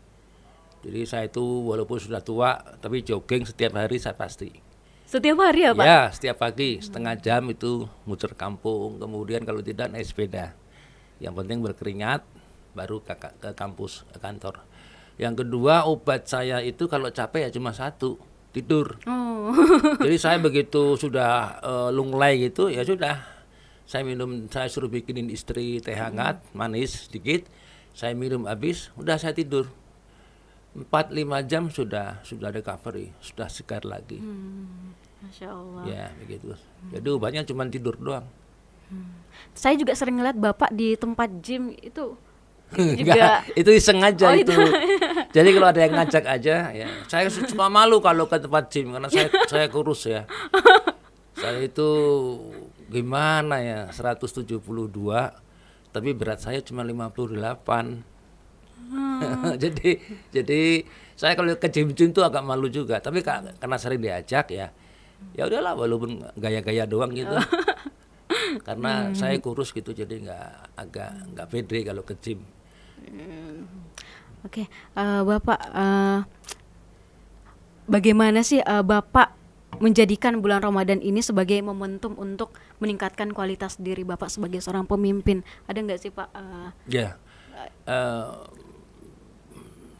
Jadi 0.79 1.01
saya 1.03 1.25
itu 1.25 1.41
walaupun 1.41 1.99
sudah 1.99 2.21
tua 2.21 2.55
tapi 2.77 3.01
jogging 3.01 3.43
setiap 3.43 3.75
hari 3.75 3.97
saya 3.97 4.13
pasti. 4.13 4.53
Setiap 5.03 5.41
hari 5.41 5.65
ya 5.65 5.73
Pak? 5.73 5.83
Ya, 5.83 6.01
setiap 6.13 6.37
pagi 6.37 6.77
setengah 6.79 7.17
jam 7.17 7.49
itu 7.49 7.89
muter 8.05 8.29
kampung. 8.37 9.01
Kemudian 9.01 9.41
kalau 9.41 9.59
tidak 9.59 9.89
naik 9.89 10.05
sepeda. 10.05 10.53
Yang 11.17 11.33
penting 11.41 11.59
berkeringat 11.59 12.21
baru 12.79 13.03
ke, 13.03 13.11
ke 13.19 13.51
kampus 13.51 14.07
ke 14.15 14.17
kantor. 14.23 14.63
Yang 15.19 15.43
kedua 15.43 15.83
obat 15.83 16.31
saya 16.31 16.63
itu 16.63 16.87
kalau 16.87 17.11
capek 17.11 17.47
ya 17.47 17.49
cuma 17.51 17.75
satu 17.75 18.15
tidur. 18.55 18.95
Oh, 19.03 19.51
Jadi 19.99 20.15
saya 20.15 20.39
begitu 20.47 20.95
sudah 20.95 21.59
eh, 21.59 21.89
lunglai 21.91 22.39
gitu 22.39 22.71
ya 22.71 22.87
sudah. 22.87 23.19
Saya 23.89 24.05
minum, 24.05 24.45
saya 24.53 24.69
suruh 24.69 24.85
bikinin 24.85 25.33
istri 25.33 25.81
teh 25.81 25.97
hangat, 25.97 26.45
manis 26.53 27.09
sedikit. 27.09 27.49
Saya 27.97 28.13
minum 28.13 28.45
habis, 28.45 28.93
udah 28.95 29.17
saya 29.17 29.33
tidur. 29.33 29.65
4-5 30.77 31.49
jam 31.49 31.73
sudah 31.73 32.21
sudah 32.21 32.53
recovery, 32.53 33.09
sudah 33.17 33.49
segar 33.49 33.81
lagi. 33.81 34.21
Masya 35.25 35.49
Allah. 35.49 35.83
Ya 35.89 36.05
begitu. 36.21 36.53
Jadi 36.93 37.07
obatnya 37.09 37.41
cuma 37.43 37.65
tidur 37.65 37.97
doang. 37.97 38.29
Saya 39.57 39.73
juga 39.77 39.97
sering 39.97 40.21
ngeliat 40.21 40.37
Bapak 40.37 40.69
di 40.73 40.93
tempat 40.93 41.29
gym 41.41 41.73
itu 41.81 42.17
Enggak, 42.69 43.49
itu 43.57 43.69
iseng 43.73 43.97
aja 43.99 44.29
Oh, 44.29 44.37
itu. 44.37 44.53
itu. 44.53 44.61
Jadi 45.35 45.49
kalau 45.53 45.67
ada 45.69 45.81
yang 45.81 45.93
ngajak 45.93 46.25
aja, 46.25 46.55
ya 46.69 46.87
saya 47.05 47.25
cuma 47.45 47.65
malu 47.65 47.97
kalau 47.97 48.25
ke 48.25 48.37
tempat 48.37 48.69
gym 48.69 48.93
karena 48.93 49.09
saya 49.09 49.25
saya 49.51 49.65
kurus 49.67 50.05
ya. 50.05 50.29
Saya 51.33 51.65
itu 51.65 51.89
gimana 52.89 53.61
ya 53.61 53.79
172 53.89 54.61
tapi 55.89 56.09
berat 56.13 56.41
saya 56.41 56.61
cuma 56.61 56.85
58. 56.85 58.05
jadi 59.61 59.89
jadi 60.29 60.61
saya 61.13 61.33
kalau 61.33 61.51
ke 61.53 61.69
gym-gym 61.69 62.09
tuh 62.09 62.23
agak 62.23 62.41
malu 62.41 62.69
juga, 62.69 62.97
tapi 62.97 63.21
ka- 63.21 63.53
karena 63.57 63.77
sering 63.77 64.01
diajak 64.01 64.49
ya. 64.49 64.69
Ya 65.35 65.45
udahlah 65.45 65.75
walaupun 65.75 66.21
gaya-gaya 66.35 66.85
doang 66.85 67.11
gitu. 67.13 67.33
karena 68.61 69.09
saya 69.11 69.35
kurus 69.37 69.73
gitu 69.73 69.89
jadi 69.89 70.09
nggak 70.21 70.47
agak 70.77 71.09
nggak 71.33 71.47
pede 71.49 71.79
kalau 71.83 72.01
ke 72.01 72.13
gym. 72.17 72.39
Oke, 74.39 74.71
eh, 74.71 75.21
Bapak, 75.27 75.59
eh, 75.75 76.19
bagaimana 77.91 78.39
sih 78.39 78.63
eh, 78.63 78.83
Bapak 78.83 79.35
menjadikan 79.83 80.39
bulan 80.39 80.63
Ramadan 80.63 81.03
ini 81.03 81.19
sebagai 81.23 81.59
momentum 81.63 82.15
untuk 82.19 82.55
meningkatkan 82.79 83.35
kualitas 83.35 83.75
diri 83.79 84.07
Bapak 84.07 84.31
sebagai 84.31 84.63
seorang 84.63 84.87
pemimpin? 84.87 85.43
Ada 85.67 85.79
nggak 85.83 85.99
sih 85.99 86.11
Pak? 86.11 86.29
eh, 86.31 86.69
Ya, 86.87 87.09
eh, 87.83 88.31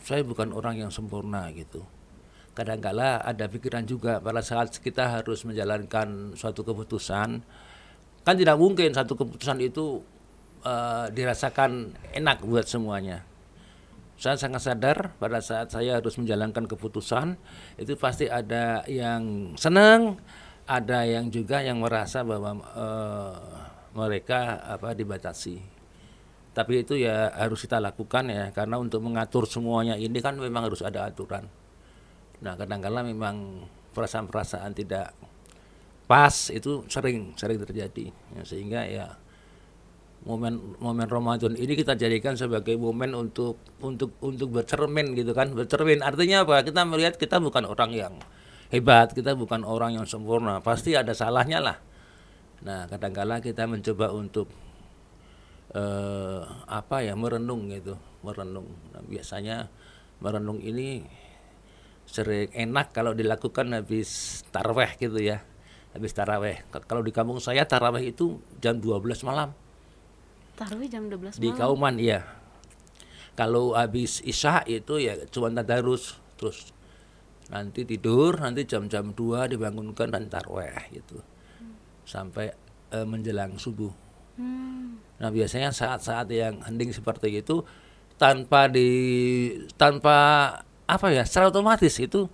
saya 0.08 0.22
bukan 0.24 0.56
orang 0.56 0.80
yang 0.88 0.92
sempurna 0.92 1.52
gitu. 1.52 1.84
Kadangkala 2.56 3.22
ada 3.24 3.46
pikiran 3.46 3.86
juga 3.86 4.20
pada 4.20 4.42
saat 4.44 4.72
kita 4.74 5.20
harus 5.20 5.44
menjalankan 5.46 6.34
suatu 6.36 6.66
keputusan, 6.66 7.44
kan 8.24 8.36
tidak 8.36 8.58
mungkin 8.60 8.92
satu 8.92 9.16
keputusan 9.16 9.64
itu 9.64 10.04
eh, 10.64 11.06
dirasakan 11.14 11.96
enak 12.16 12.44
buat 12.46 12.66
semuanya. 12.68 13.26
Saya 14.20 14.36
sangat 14.36 14.68
sadar 14.68 15.16
pada 15.16 15.40
saat 15.40 15.72
saya 15.72 16.04
harus 16.04 16.20
menjalankan 16.20 16.68
keputusan 16.68 17.40
itu 17.80 17.96
pasti 17.96 18.28
ada 18.28 18.84
yang 18.84 19.56
senang, 19.56 20.20
ada 20.68 21.08
yang 21.08 21.32
juga 21.32 21.64
yang 21.64 21.80
merasa 21.80 22.22
bahwa 22.28 22.60
eh, 22.60 23.36
mereka 23.96 24.60
apa 24.60 24.92
dibatasi. 24.92 25.80
Tapi 26.50 26.84
itu 26.84 27.00
ya 27.00 27.32
harus 27.32 27.64
kita 27.64 27.80
lakukan 27.80 28.28
ya 28.28 28.52
karena 28.52 28.76
untuk 28.76 29.00
mengatur 29.06 29.48
semuanya 29.48 29.96
ini 29.96 30.20
kan 30.20 30.36
memang 30.36 30.68
harus 30.68 30.84
ada 30.84 31.08
aturan. 31.08 31.48
Nah 32.44 32.60
kadang-kala 32.60 33.06
memang 33.06 33.64
perasaan-perasaan 33.96 34.72
tidak 34.76 35.16
pas 36.10 36.50
itu 36.50 36.82
sering 36.90 37.38
sering 37.38 37.62
terjadi 37.62 38.10
ya, 38.34 38.42
sehingga 38.42 38.82
ya 38.90 39.08
momen 40.28 40.76
momen 40.84 41.08
Ramadan 41.08 41.56
ini 41.56 41.80
kita 41.80 41.96
jadikan 41.96 42.36
sebagai 42.36 42.76
momen 42.76 43.16
untuk 43.16 43.56
untuk 43.80 44.16
untuk 44.20 44.52
bercermin 44.52 45.16
gitu 45.16 45.32
kan. 45.32 45.56
Bercermin 45.56 46.04
artinya 46.04 46.44
apa? 46.44 46.66
Kita 46.66 46.84
melihat 46.84 47.16
kita 47.16 47.40
bukan 47.40 47.64
orang 47.64 47.92
yang 47.96 48.14
hebat 48.70 49.16
kita 49.16 49.34
bukan 49.34 49.64
orang 49.64 49.96
yang 49.96 50.06
sempurna. 50.06 50.60
Pasti 50.60 50.94
ada 50.94 51.16
salahnya 51.16 51.64
lah. 51.64 51.78
Nah 52.66 52.86
kadangkala 52.92 53.40
kita 53.40 53.64
mencoba 53.64 54.12
untuk 54.12 54.52
eh, 55.72 56.42
apa 56.68 57.06
ya 57.06 57.16
merenung 57.16 57.72
gitu 57.72 57.96
merenung. 58.20 58.68
Nah, 58.92 59.04
biasanya 59.08 59.72
merenung 60.20 60.60
ini 60.60 61.08
sering 62.10 62.52
enak 62.52 62.92
kalau 62.92 63.16
dilakukan 63.16 63.72
habis 63.72 64.42
taraweh 64.52 65.00
gitu 65.00 65.24
ya. 65.24 65.40
Habis 65.96 66.12
taraweh. 66.12 66.68
Kalau 66.70 67.02
di 67.02 67.16
kampung 67.16 67.40
saya 67.40 67.64
taraweh 67.64 68.12
itu 68.12 68.44
jam 68.60 68.78
12 68.78 69.24
malam 69.24 69.56
taruh 70.60 70.84
jam 70.92 71.08
12 71.08 71.40
di 71.40 71.56
malam. 71.56 71.60
Kauman 71.60 71.96
iya. 71.96 72.20
Kalau 73.40 73.72
habis 73.72 74.20
isya 74.28 74.68
itu 74.68 75.00
ya 75.00 75.16
cuma 75.32 75.48
tadarus 75.48 76.20
terus 76.36 76.76
nanti 77.48 77.88
tidur 77.88 78.36
nanti 78.36 78.68
jam-jam 78.68 79.16
2 79.16 79.56
dibangunkan 79.56 80.12
dan 80.12 80.28
taraweh 80.28 80.92
gitu. 80.92 81.24
Sampai 82.04 82.52
eh, 82.92 83.08
menjelang 83.08 83.56
subuh. 83.56 83.96
Hmm, 84.36 85.00
Nah 85.20 85.32
biasanya 85.32 85.72
saat-saat 85.72 86.28
yang 86.32 86.60
hening 86.64 86.92
seperti 86.92 87.40
itu 87.40 87.64
tanpa 88.20 88.68
di 88.68 88.88
tanpa 89.80 90.16
apa 90.84 91.08
ya 91.12 91.24
secara 91.24 91.48
otomatis 91.48 91.96
itu 92.04 92.28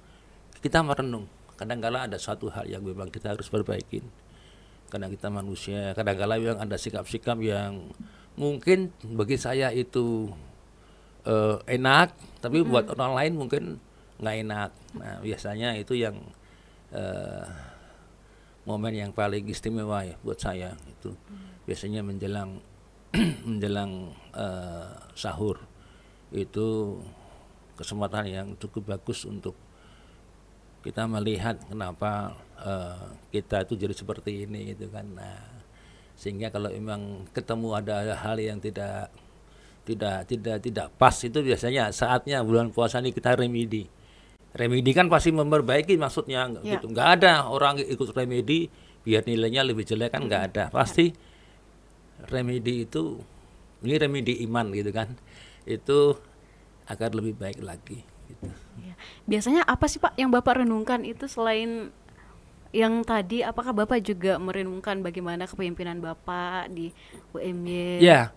kita 0.65 0.81
merenung. 0.81 1.29
Kadang-kala 1.55 2.09
ada 2.09 2.17
satu 2.17 2.49
hal 2.49 2.65
yang 2.65 2.81
memang 2.81 3.13
kita 3.13 3.31
harus 3.31 3.47
perbaikin 3.47 4.05
karena 4.95 5.11
kita 5.11 5.27
manusia 5.27 5.91
kadang-kala 5.91 6.39
memang 6.39 6.63
ada 6.63 6.79
sikap-sikap 6.79 7.35
yang 7.43 7.91
mungkin 8.39 8.95
bagi 9.03 9.35
saya 9.35 9.67
itu 9.75 10.31
uh, 11.27 11.59
enak 11.67 12.15
tapi 12.39 12.63
buat 12.63 12.87
orang 12.95 13.11
lain 13.11 13.33
mungkin 13.35 13.63
nggak 14.23 14.35
enak. 14.47 14.71
Nah 14.95 15.19
biasanya 15.19 15.75
itu 15.75 15.99
yang 15.99 16.15
uh, 16.95 17.43
momen 18.63 18.95
yang 18.95 19.11
paling 19.11 19.43
istimewa 19.51 20.07
ya 20.07 20.15
buat 20.23 20.39
saya 20.39 20.71
itu. 20.87 21.11
Biasanya 21.67 21.99
menjelang 21.99 22.63
menjelang 23.51 24.15
uh, 24.31 24.95
sahur. 25.11 25.59
Itu 26.31 26.99
kesempatan 27.75 28.31
yang 28.31 28.47
cukup 28.55 28.95
bagus 28.95 29.27
untuk 29.27 29.59
kita 30.87 31.03
melihat 31.03 31.59
kenapa 31.67 32.39
uh, 32.61 33.15
kita 33.33 33.67
itu 33.67 33.73
jadi 33.75 33.93
seperti 33.95 34.47
ini 34.47 34.75
gitu 34.75 34.87
kan 34.91 35.05
nah 35.15 35.41
sehingga 36.15 36.47
kalau 36.47 36.71
memang 36.71 37.27
ketemu 37.35 37.75
ada 37.75 38.15
hal 38.15 38.39
yang 38.39 38.59
tidak 38.63 39.11
tidak 39.85 40.25
tidak 40.25 40.57
tidak 40.63 40.87
pas 40.95 41.13
itu 41.21 41.39
biasanya 41.43 41.91
saatnya 41.91 42.41
bulan 42.41 42.71
puasa 42.71 43.03
ini 43.03 43.11
kita 43.11 43.35
remedi 43.35 43.85
remedi 44.55 44.91
kan 44.95 45.11
pasti 45.11 45.35
memperbaiki 45.35 45.99
maksudnya 45.99 46.47
ya. 46.63 46.79
gitu 46.79 46.89
nggak 46.89 47.09
ada 47.21 47.45
orang 47.51 47.83
ikut 47.83 48.15
remedi 48.15 48.71
biar 49.05 49.27
nilainya 49.27 49.61
lebih 49.61 49.85
jelek 49.85 50.15
kan 50.15 50.25
nggak 50.25 50.43
ada 50.51 50.63
pasti 50.73 51.13
remedi 52.31 52.87
itu 52.87 53.19
ini 53.85 53.95
remedi 53.99 54.41
iman 54.47 54.71
gitu 54.73 54.89
kan 54.89 55.13
itu 55.67 56.17
agar 56.89 57.13
lebih 57.13 57.37
baik 57.37 57.61
lagi 57.61 58.01
gitu. 58.29 58.49
Ya. 58.81 58.93
Biasanya 59.29 59.61
apa 59.65 59.85
sih 59.85 60.01
Pak 60.01 60.17
yang 60.17 60.33
Bapak 60.33 60.65
renungkan 60.65 61.05
itu 61.05 61.29
selain 61.29 61.93
yang 62.71 63.05
tadi 63.05 63.45
apakah 63.45 63.71
Bapak 63.73 64.01
juga 64.01 64.37
merenungkan 64.41 65.01
bagaimana 65.03 65.45
kepemimpinan 65.45 66.01
Bapak 66.01 66.71
di 66.73 66.89
UMY? 67.35 68.01
Ya. 68.01 68.31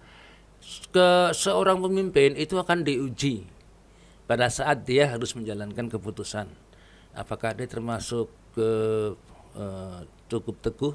Ke 0.90 1.30
seorang 1.32 1.78
pemimpin 1.78 2.34
itu 2.34 2.58
akan 2.58 2.82
diuji 2.82 3.46
pada 4.26 4.50
saat 4.50 4.84
dia 4.84 5.08
harus 5.08 5.32
menjalankan 5.32 5.88
keputusan. 5.88 6.50
Apakah 7.14 7.54
dia 7.56 7.70
termasuk 7.70 8.28
ke 8.52 8.70
uh, 9.56 10.00
cukup 10.28 10.60
teguh 10.60 10.94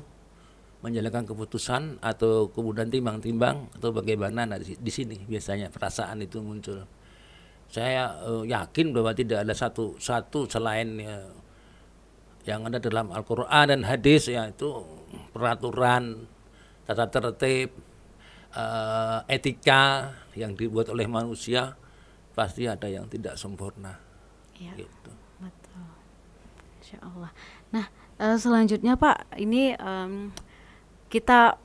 menjalankan 0.84 1.24
keputusan 1.24 2.04
atau 2.04 2.52
kemudian 2.52 2.92
timbang-timbang 2.92 3.72
atau 3.80 3.96
bagaimana 3.96 4.44
nah, 4.44 4.60
di, 4.60 4.76
di 4.76 4.92
sini 4.92 5.16
biasanya 5.24 5.72
perasaan 5.72 6.20
itu 6.20 6.44
muncul 6.44 6.84
saya 7.72 8.20
uh, 8.22 8.44
yakin 8.46 8.94
bahwa 8.94 9.16
tidak 9.18 9.48
ada 9.48 9.56
satu 9.56 9.98
satu 9.98 10.46
selain 10.46 11.00
ya, 11.00 11.24
yang 12.44 12.68
ada 12.68 12.80
dalam 12.80 13.12
Al-Qur'an 13.12 13.72
dan 13.72 13.82
hadis 13.88 14.28
yaitu 14.28 14.68
peraturan 15.32 16.28
tata 16.84 17.08
tertib 17.08 17.72
uh, 18.52 19.24
etika 19.32 20.12
yang 20.36 20.52
dibuat 20.54 20.92
oleh 20.92 21.08
manusia 21.08 21.80
pasti 22.34 22.68
ada 22.68 22.90
yang 22.90 23.08
tidak 23.08 23.40
sempurna. 23.40 23.96
Ya, 24.58 24.76
gitu. 24.76 25.12
Betul. 25.40 25.88
Insya 26.82 26.98
Allah. 27.00 27.32
Nah, 27.72 27.86
uh, 28.20 28.38
selanjutnya 28.38 29.00
Pak, 29.00 29.38
ini 29.40 29.78
um, 29.80 30.34
kita 31.08 31.56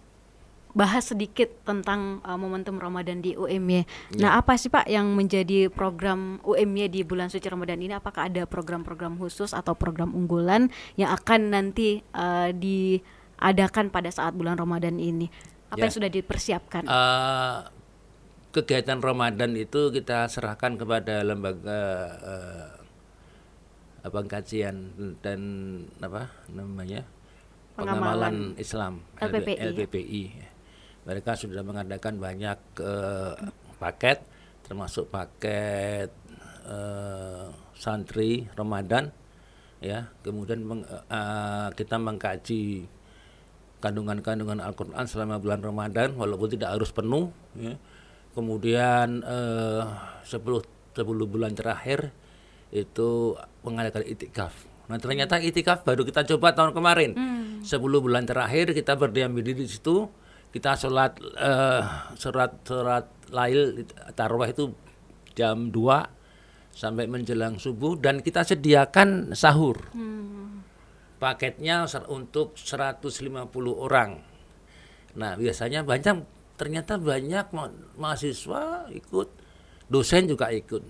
bahas 0.77 1.09
sedikit 1.09 1.49
tentang 1.65 2.21
uh, 2.25 2.37
momentum 2.37 2.77
Ramadan 2.77 3.25
di 3.25 3.33
UMY. 3.33 3.73
Ya. 3.73 3.85
Nah, 4.21 4.31
apa 4.41 4.61
sih 4.61 4.69
Pak 4.69 4.85
yang 4.89 5.17
menjadi 5.17 5.73
program 5.73 6.41
UMY 6.45 6.93
di 6.93 7.01
bulan 7.05 7.33
suci 7.33 7.49
Ramadan 7.49 7.81
ini? 7.81 7.97
Apakah 7.97 8.29
ada 8.29 8.45
program-program 8.45 9.17
khusus 9.17 9.57
atau 9.57 9.73
program 9.73 10.13
unggulan 10.13 10.69
yang 11.01 11.15
akan 11.15 11.53
nanti 11.53 12.05
uh, 12.13 12.53
diadakan 12.53 13.89
pada 13.89 14.13
saat 14.13 14.37
bulan 14.37 14.61
Ramadan 14.61 15.01
ini? 15.01 15.29
Apa 15.73 15.85
ya. 15.85 15.89
yang 15.89 15.95
sudah 15.95 16.11
dipersiapkan? 16.13 16.85
Uh, 16.85 17.69
kegiatan 18.53 19.01
Ramadan 19.01 19.57
itu 19.57 19.93
kita 19.93 20.29
serahkan 20.29 20.77
kepada 20.81 21.25
lembaga 21.25 21.81
uh, 22.21 22.71
apa 23.99 24.25
kajian 24.25 24.95
dan 25.21 25.41
apa 26.01 26.33
namanya 26.49 27.05
pengamalan, 27.77 28.57
Islam 28.57 29.05
LPPI. 29.21 29.59
LPPI 29.75 30.23
mereka 31.09 31.33
sudah 31.41 31.65
mengadakan 31.65 32.21
banyak 32.21 32.61
uh, 32.85 33.33
paket 33.81 34.21
termasuk 34.69 35.09
paket 35.09 36.13
uh, 36.69 37.49
santri 37.73 38.45
Ramadan 38.53 39.09
ya 39.81 40.13
kemudian 40.21 40.61
meng, 40.61 40.85
uh, 40.85 41.73
kita 41.73 41.97
mengkaji 41.97 42.85
kandungan-kandungan 43.81 44.61
Al-Qur'an 44.61 45.09
selama 45.09 45.41
bulan 45.41 45.65
Ramadan 45.65 46.13
walaupun 46.19 46.53
tidak 46.53 46.77
harus 46.77 46.93
penuh 46.93 47.33
ya. 47.57 47.79
kemudian 48.37 49.25
uh, 49.25 50.21
10 50.29 50.45
10 50.93 51.33
bulan 51.33 51.57
terakhir 51.57 52.13
itu 52.69 53.33
mengadakan 53.65 54.05
itikaf 54.05 54.53
nah 54.93 55.01
ternyata 55.01 55.41
itikaf 55.41 55.87
baru 55.89 56.05
kita 56.05 56.27
coba 56.37 56.53
tahun 56.53 56.77
kemarin 56.77 57.11
hmm. 57.17 57.65
10 57.65 57.81
bulan 57.81 58.29
terakhir 58.29 58.77
kita 58.77 58.93
berdiam 58.99 59.33
diri 59.33 59.57
di 59.57 59.65
situ 59.65 60.11
kita 60.49 60.81
sholat 60.81 61.21
uh, 61.37 62.13
surat 62.17 62.57
surat 62.65 63.05
lail 63.29 63.85
tarawih 64.17 64.51
itu 64.53 64.73
jam 65.37 65.69
2 65.69 66.19
sampai 66.73 67.05
menjelang 67.11 67.61
subuh 67.61 67.99
dan 67.99 68.25
kita 68.25 68.47
sediakan 68.47 69.35
sahur. 69.37 69.77
Hmm. 69.93 70.63
Paketnya 71.19 71.83
untuk 72.07 72.55
150 72.55 73.11
orang. 73.75 74.23
Nah, 75.19 75.35
biasanya 75.35 75.83
banyak 75.83 76.23
ternyata 76.55 76.95
banyak 76.95 77.51
ma 77.51 77.67
mahasiswa 77.99 78.87
ikut, 78.95 79.29
dosen 79.91 80.31
juga 80.31 80.55
ikut. 80.55 80.83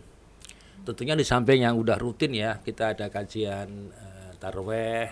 Tentunya 0.85 1.17
di 1.17 1.25
samping 1.25 1.65
yang 1.65 1.81
udah 1.81 1.97
rutin 1.97 2.37
ya, 2.37 2.61
kita 2.61 2.93
ada 2.93 3.09
kajian 3.09 3.89
uh, 3.89 4.33
taraweh 4.37 5.09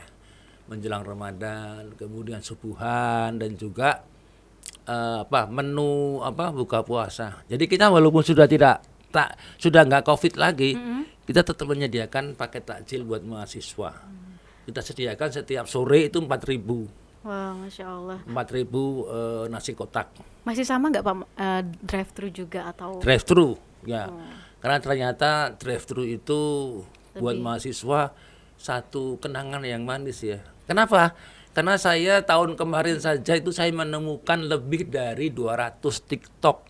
menjelang 0.68 1.04
Ramadan, 1.06 1.96
kemudian 1.96 2.44
subuhan 2.44 3.40
dan 3.40 3.56
juga 3.56 4.04
uh, 4.86 5.26
apa 5.26 5.50
menu 5.50 6.22
apa 6.22 6.54
buka 6.54 6.80
puasa. 6.86 7.42
Jadi 7.50 7.66
kita 7.66 7.90
walaupun 7.90 8.22
sudah 8.22 8.46
tidak 8.46 8.82
tak 9.10 9.38
sudah 9.58 9.86
nggak 9.86 10.06
covid 10.06 10.34
lagi, 10.38 10.74
mm 10.74 10.82
-hmm. 10.82 11.02
kita 11.26 11.42
tetap 11.42 11.66
menyediakan 11.66 12.38
paket 12.38 12.64
takjil 12.66 13.02
buat 13.06 13.22
mahasiswa. 13.22 13.90
Mm. 14.02 14.26
Kita 14.66 14.80
sediakan 14.82 15.28
setiap 15.30 15.66
sore 15.70 16.10
itu 16.10 16.18
empat 16.18 16.42
ribu. 16.50 16.90
Wah, 17.26 17.54
wow, 17.54 17.58
masya 17.58 17.86
Allah. 17.86 18.18
Empat 18.22 18.48
ribu 18.54 19.06
uh, 19.10 19.50
nasi 19.50 19.74
kotak. 19.74 20.10
Masih 20.46 20.62
sama 20.62 20.94
nggak 20.94 21.02
pak 21.02 21.14
uh, 21.18 21.62
drive 21.82 22.10
thru 22.14 22.28
juga 22.30 22.70
atau? 22.70 23.02
Drive 23.02 23.26
thru, 23.26 23.58
ya. 23.82 24.06
Oh. 24.06 24.18
Karena 24.62 24.78
ternyata 24.78 25.30
drive 25.54 25.82
thru 25.86 26.06
itu 26.06 26.40
Lebih. 27.14 27.18
buat 27.22 27.36
mahasiswa 27.38 28.14
satu 28.58 29.18
kenangan 29.18 29.62
yang 29.66 29.82
manis 29.82 30.22
ya. 30.22 30.42
Kenapa? 30.66 31.14
Karena 31.56 31.80
saya 31.80 32.20
tahun 32.20 32.52
kemarin 32.52 33.00
saja 33.00 33.32
itu 33.32 33.48
saya 33.48 33.72
menemukan 33.72 34.44
lebih 34.44 34.92
dari 34.92 35.32
200 35.32 35.80
TikTok 35.80 36.68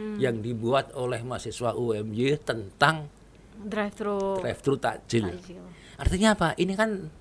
hmm. 0.00 0.16
yang 0.16 0.40
dibuat 0.40 0.96
oleh 0.96 1.20
mahasiswa 1.20 1.76
UMY 1.76 2.40
tentang 2.40 3.12
drive 3.60 3.92
thru 3.92 4.40
drive 4.40 4.60
thru 4.64 4.80
takjil. 4.80 5.28
takjil. 5.36 5.60
Artinya 6.00 6.32
apa? 6.32 6.48
Ini 6.56 6.72
kan 6.72 7.12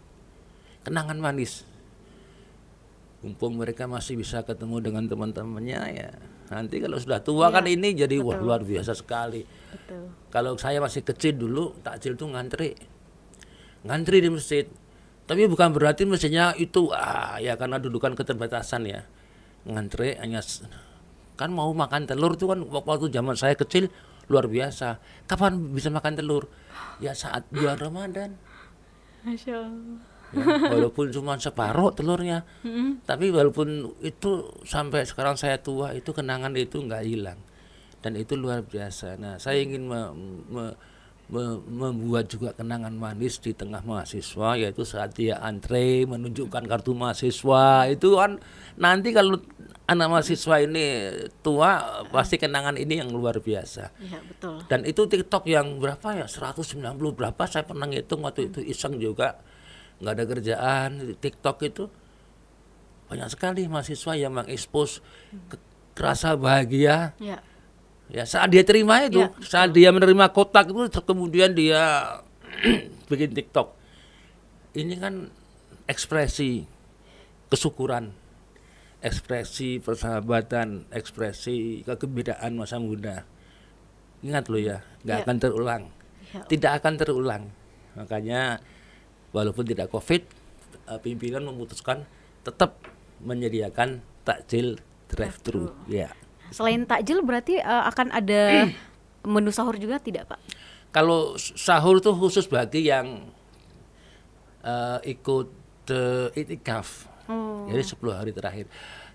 kenangan 0.88 1.19
manis. 1.19 1.67
Mumpung 3.28 3.60
mereka 3.60 3.91
masih 3.91 4.15
bisa 4.15 4.47
ketemu 4.47 4.80
dengan 4.80 5.04
teman-temannya 5.12 5.82
ya. 5.91 6.15
Nanti 6.47 6.80
kalau 6.80 6.95
sudah 6.95 7.19
tua 7.19 7.52
ya, 7.52 7.60
kan 7.60 7.67
ini 7.67 7.91
jadi 7.91 8.24
betul. 8.24 8.28
wah 8.32 8.39
luar 8.39 8.62
biasa 8.63 8.95
sekali. 8.95 9.43
Betul. 9.43 10.15
Kalau 10.32 10.56
saya 10.56 10.80
masih 10.80 11.04
kecil 11.04 11.36
dulu 11.36 11.76
takjil 11.84 12.15
tuh 12.15 12.32
ngantri. 12.32 12.71
Ngantri 13.84 14.24
di 14.24 14.32
masjid 14.32 14.63
tapi 15.32 15.48
bukan 15.48 15.72
berarti 15.72 16.04
mestinya 16.04 16.52
itu 16.60 16.91
ah 16.91 17.39
ya 17.39 17.56
karena 17.56 17.80
dudukan 17.80 18.20
keterbatasan 18.20 18.84
ya. 18.84 19.08
Ngantre 19.63 20.20
hanya 20.20 20.44
kan 21.39 21.56
mau 21.56 21.72
makan 21.72 22.04
telur 22.04 22.36
itu 22.36 22.52
kan 22.52 22.60
waktu 22.67 23.08
zaman 23.08 23.39
saya 23.39 23.56
kecil 23.56 23.88
luar 24.28 24.52
biasa. 24.52 25.00
Kapan 25.32 25.72
bisa 25.72 25.88
makan 25.88 26.20
telur? 26.20 26.52
Ya 27.00 27.15
saat 27.15 27.48
bulan 27.48 27.80
Ramadan. 27.80 28.36
Masya 29.24 29.56
Allah. 29.56 30.04
Ya, 30.36 30.44
walaupun 30.67 31.15
cuma 31.15 31.39
separuh 31.39 31.96
telurnya, 31.96 32.48
mm-hmm. 32.63 33.08
tapi 33.08 33.32
walaupun 33.32 34.00
itu 34.04 34.52
sampai 34.67 35.08
sekarang 35.08 35.39
saya 35.39 35.60
tua 35.60 35.96
itu 35.96 36.12
kenangan 36.12 36.56
itu 36.60 36.80
nggak 36.80 37.04
hilang 37.08 37.39
dan 38.04 38.20
itu 38.20 38.36
luar 38.36 38.67
biasa. 38.67 39.15
Nah 39.15 39.39
saya 39.39 39.63
ingin 39.63 39.88
me, 39.88 40.00
me- 40.52 40.76
membuat 41.32 42.28
juga 42.28 42.52
kenangan 42.52 42.91
manis 42.91 43.39
di 43.39 43.56
tengah 43.56 43.80
mahasiswa 43.82 44.60
yaitu 44.60 44.84
saat 44.84 45.15
dia 45.15 45.39
antre 45.39 46.04
menunjukkan 46.04 46.67
kartu 46.67 46.91
mahasiswa. 46.91 47.88
Itu 47.88 48.20
kan 48.20 48.44
nanti 48.76 49.15
kalau 49.15 49.39
anak 49.88 50.08
mahasiswa 50.12 50.56
ini 50.60 51.08
tua 51.39 52.04
pasti 52.12 52.36
kenangan 52.36 52.76
ini 52.76 53.00
yang 53.00 53.10
luar 53.10 53.39
biasa. 53.39 53.96
Iya, 53.98 54.20
betul. 54.22 54.60
dan 54.67 54.84
itu 54.84 55.08
TikTok 55.08 55.48
yang 55.48 55.80
berapa 55.80 56.04
ya? 56.15 56.28
190 56.28 56.76
berapa? 57.15 57.44
Saya 57.48 57.63
pernah 57.63 57.88
ngitung 57.88 58.28
waktu 58.28 58.52
itu 58.52 58.60
iseng 58.60 59.00
juga. 59.00 59.39
Nggak 60.04 60.13
ada 60.13 60.26
kerjaan 60.28 60.89
TikTok 61.15 61.58
itu. 61.63 61.84
Banyak 63.08 63.32
sekali 63.32 63.67
mahasiswa 63.67 64.13
yang 64.15 64.36
mengekspos 64.36 65.00
ke- 65.48 65.60
kerasa 65.96 66.36
bahagia. 66.36 67.15
Ya. 67.20 67.39
Ya 68.12 68.28
saat 68.28 68.52
dia 68.52 68.62
terima 68.67 69.00
itu 69.08 69.24
Ya, 69.24 69.32
saat 69.41 69.71
dia 69.71 69.89
menerima 69.89 70.30
kotak 70.36 70.67
itu 70.67 71.02
kemudian 71.02 71.56
dia 71.56 72.12
bikin 73.10 73.32
TikTok. 73.32 73.71
Ini 74.76 75.00
kan 75.00 75.28
ekspresi 75.88 76.63
kesyukuran 77.52 78.12
ekspresi 79.02 79.82
persahabatan 79.82 80.86
ekspresi 80.93 81.82
kegembiraan 81.84 82.54
masa 82.54 82.78
muda. 82.78 83.26
Ingat 84.21 84.45
lo 84.47 84.62
ya 84.62 84.86
nggak 85.02 85.17
Ya. 85.17 85.24
akan 85.26 85.38
terulang. 85.41 85.84
Ya. 86.32 86.41
tidak 86.47 86.71
akan 86.80 86.93
terulang. 86.95 87.43
Makanya 87.97 88.62
walaupun 89.36 89.65
tidak 89.67 89.89
covid 89.89 90.21
eh, 90.88 91.00
pimpinan 91.02 91.43
memutuskan 91.50 92.06
tetap 92.45 92.78
menyediakan 93.19 94.00
takjil 94.24 94.78
drive 95.12 95.38
thru 95.43 95.74
ya 95.86 96.13
Selain 96.52 96.84
takjil 96.84 97.24
berarti 97.24 97.58
eh, 97.58 97.84
akan 97.88 98.12
ada 98.12 98.68
menu 99.34 99.50
sahur 99.50 99.80
juga 99.80 99.98
tidak, 99.98 100.28
Pak? 100.28 100.40
Kalau 100.92 101.40
sahur 101.40 102.04
tuh 102.04 102.12
khusus 102.14 102.46
bagi 102.52 102.92
yang 102.92 103.32
eh, 104.62 105.00
ikut 105.08 105.48
eh, 105.90 106.28
itikaf. 106.36 107.08
Oh. 107.32 107.66
Jadi 107.72 107.84
10 107.96 108.20
hari 108.20 108.32
terakhir. 108.36 108.68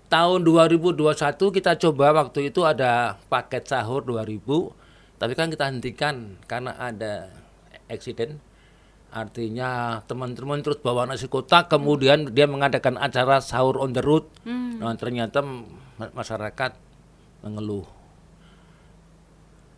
Tahun 0.07 0.39
2021 0.39 0.97
kita 1.37 1.75
coba 1.77 2.05
waktu 2.15 2.49
itu 2.49 2.63
ada 2.63 3.19
paket 3.27 3.67
sahur 3.67 4.01
2000, 4.07 4.39
tapi 5.19 5.33
kan 5.35 5.51
kita 5.51 5.67
hentikan 5.67 6.39
karena 6.47 6.73
ada 6.79 7.27
eksiden. 7.91 8.39
Artinya 9.11 9.99
teman-teman 10.07 10.63
terus 10.63 10.79
bawa 10.79 11.03
nasi 11.07 11.27
kotak, 11.27 11.67
kemudian 11.67 12.31
dia 12.31 12.47
mengadakan 12.47 12.95
acara 12.95 13.43
sahur 13.43 13.79
on 13.83 13.91
the 13.91 14.03
road. 14.03 14.27
Nah, 14.47 14.95
ternyata 14.95 15.43
ma- 15.43 16.11
masyarakat 16.15 16.86
mengeluh. 17.47 17.87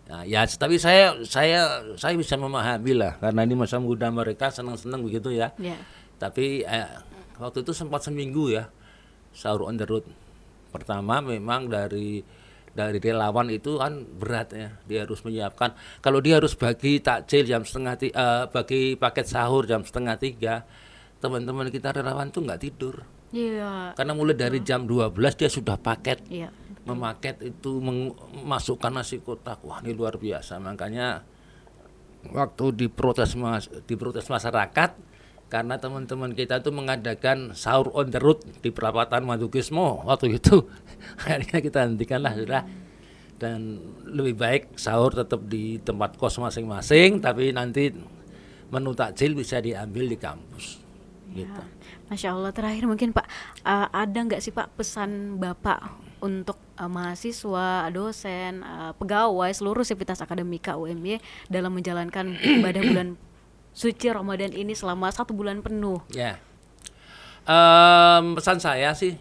Nah, 0.10 0.26
ya 0.26 0.42
tapi 0.50 0.82
saya 0.82 1.14
saya 1.22 1.86
saya 1.94 2.18
bisa 2.18 2.34
memahami 2.34 2.98
lah 2.98 3.22
karena 3.22 3.46
ini 3.46 3.54
masa 3.54 3.78
muda 3.78 4.10
mereka 4.10 4.50
senang-senang 4.50 5.06
begitu 5.06 5.30
ya. 5.30 5.54
Ya. 5.62 5.78
Tapi 6.18 6.66
eh, 6.66 6.90
waktu 7.38 7.62
itu 7.62 7.72
sempat 7.72 8.02
seminggu 8.02 8.50
ya 8.50 8.74
sahur 9.30 9.70
on 9.70 9.78
the 9.78 9.86
road. 9.86 10.02
Pertama 10.74 11.22
memang 11.22 11.70
dari 11.70 12.26
dari 12.70 12.98
relawan 12.98 13.54
itu 13.54 13.78
kan 13.78 14.02
berat 14.02 14.50
ya. 14.52 14.70
Dia 14.90 15.06
harus 15.06 15.22
menyiapkan. 15.22 15.78
Kalau 16.02 16.26
dia 16.26 16.42
harus 16.42 16.58
bagi 16.58 16.98
takjil 16.98 17.46
jam 17.46 17.62
setengah 17.62 17.94
ti- 17.94 18.14
eh, 18.14 18.44
bagi 18.50 18.98
paket 18.98 19.30
sahur 19.30 19.70
jam 19.70 19.86
setengah 19.86 20.18
tiga, 20.18 20.66
teman-teman 21.22 21.70
kita 21.70 21.94
relawan 21.94 22.34
tuh 22.34 22.50
nggak 22.50 22.62
tidur. 22.66 23.06
Iya. 23.30 23.94
Karena 23.94 24.18
mulai 24.18 24.34
dari 24.34 24.58
jam 24.66 24.90
12 24.90 25.14
dia 25.38 25.54
sudah 25.54 25.78
paket 25.78 26.26
Iya. 26.34 26.50
Memaket 26.88 27.44
itu 27.44 27.80
memasukkan 27.84 28.92
nasi 28.94 29.20
kotak. 29.20 29.60
Wah 29.66 29.84
ini 29.84 29.92
luar 29.92 30.16
biasa. 30.16 30.58
Makanya 30.62 31.24
waktu 32.32 32.66
diprotes 32.76 33.36
mas 33.40 33.72
diprotes 33.88 34.28
masyarakat 34.28 34.96
karena 35.50 35.82
teman-teman 35.82 36.36
kita 36.38 36.62
itu 36.62 36.70
mengadakan 36.70 37.58
sahur 37.58 37.90
on 37.98 38.14
the 38.14 38.22
road 38.22 38.40
di 38.62 38.70
perapatan 38.70 39.26
Madukismo. 39.26 40.06
Waktu 40.06 40.38
itu 40.38 40.70
akhirnya 41.26 41.60
kita 41.60 41.80
hentikan 41.86 42.22
lah 42.22 42.34
sudah. 42.38 42.64
Dan 43.40 43.80
lebih 44.04 44.36
baik 44.36 44.64
sahur 44.76 45.16
tetap 45.16 45.48
di 45.48 45.80
tempat 45.80 46.20
kos 46.20 46.44
masing-masing 46.44 47.24
tapi 47.24 47.56
nanti 47.56 47.88
menu 48.70 48.92
takjil 48.92 49.32
bisa 49.34 49.64
diambil 49.64 50.06
di 50.12 50.18
kampus. 50.20 50.84
Gitu. 51.32 51.62
Masya 52.12 52.36
Allah. 52.36 52.52
Terakhir 52.52 52.84
mungkin 52.90 53.16
Pak 53.16 53.26
eh, 53.64 53.88
ada 53.90 54.20
nggak 54.20 54.42
sih 54.44 54.52
Pak 54.52 54.76
pesan 54.76 55.40
Bapak 55.40 56.09
untuk 56.20 56.60
eh, 56.78 56.90
mahasiswa, 56.90 57.88
dosen, 57.92 58.62
eh, 58.62 58.92
pegawai 58.96 59.52
seluruh 59.52 59.84
sivitas 59.84 60.20
akademika 60.20 60.76
UMY 60.76 61.20
dalam 61.48 61.76
menjalankan 61.76 62.38
ibadah 62.60 62.82
bulan 62.84 63.08
suci 63.74 64.12
Ramadan 64.12 64.52
ini 64.52 64.76
selama 64.76 65.08
satu 65.14 65.32
bulan 65.32 65.64
penuh. 65.64 66.04
Ya. 66.12 66.42
Em, 67.50 68.36
pesan 68.38 68.62
saya 68.62 68.94
sih 68.94 69.16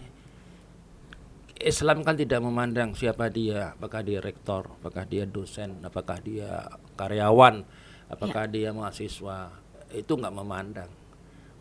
Islam 1.58 2.06
kan 2.06 2.14
tidak 2.14 2.38
memandang 2.38 2.94
siapa 2.94 3.26
dia, 3.26 3.74
apakah 3.74 4.06
dia 4.06 4.22
rektor, 4.22 4.78
apakah 4.78 5.02
dia 5.02 5.26
dosen, 5.26 5.82
apakah 5.82 6.22
dia 6.22 6.70
karyawan, 6.94 7.66
apakah 8.06 8.46
dia 8.46 8.70
mahasiswa. 8.70 9.50
Itu 9.90 10.14
nggak 10.14 10.34
memandang. 10.38 10.90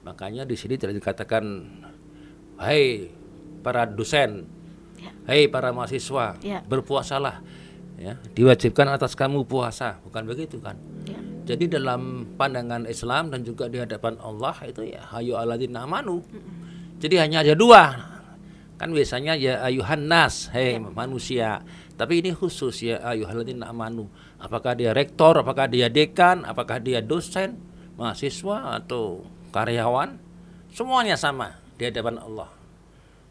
Makanya 0.05 0.45
di 0.45 0.53
sini 0.53 0.77
tidak 0.77 1.01
dikatakan 1.01 1.45
hai 2.61 3.09
para 3.65 3.89
dosen, 3.89 4.45
Ya. 4.97 5.11
hei 5.29 5.45
para 5.47 5.69
mahasiswa, 5.71 6.35
Ya. 6.41 6.59
berpuasalah. 6.65 7.41
Ya, 7.97 8.13
diwajibkan 8.37 8.85
atas 8.93 9.17
kamu 9.17 9.49
puasa, 9.49 9.97
bukan 10.05 10.29
begitu 10.29 10.61
kan? 10.61 10.77
Ya. 11.09 11.17
Jadi 11.53 11.65
dalam 11.79 12.29
pandangan 12.37 12.85
Islam 12.85 13.33
dan 13.33 13.41
juga 13.41 13.65
di 13.71 13.81
hadapan 13.81 14.21
Allah 14.21 14.53
itu 14.69 14.85
ya 14.85 15.01
hayu 15.15 15.33
aladina 15.33 15.81
amanu. 15.87 16.21
Jadi 17.01 17.17
hanya 17.17 17.41
ada 17.41 17.57
dua. 17.57 17.83
Kan 18.77 18.93
biasanya 18.93 19.33
ya 19.33 19.65
ayuhan 19.65 20.05
nas, 20.05 20.53
hei 20.53 20.77
manusia. 20.77 21.65
Tapi 21.97 22.21
ini 22.21 22.29
khusus 22.37 22.85
ya 22.85 23.01
ayuhaladina 23.01 23.73
amanu. 23.73 24.05
Apakah 24.37 24.77
dia 24.77 24.93
rektor, 24.93 25.33
apakah 25.41 25.65
dia 25.65 25.89
dekan, 25.89 26.45
apakah 26.45 26.77
dia 26.77 27.01
dosen, 27.01 27.57
mahasiswa 27.97 28.77
atau 28.77 29.25
karyawan, 29.49 30.21
semuanya 30.69 31.17
sama 31.17 31.57
di 31.81 31.89
hadapan 31.89 32.21
Allah. 32.21 32.53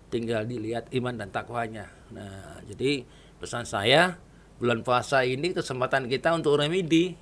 Tinggal 0.06 0.46
dilihat 0.46 0.90
iman 0.94 1.14
dan 1.18 1.34
takwanya. 1.34 1.90
Nah, 2.14 2.62
jadi 2.66 3.02
pesan 3.42 3.66
saya 3.66 4.16
bulan 4.56 4.80
puasa 4.86 5.26
ini 5.26 5.52
kesempatan 5.52 6.08
kita 6.08 6.32
untuk 6.32 6.56
remedi, 6.56 7.12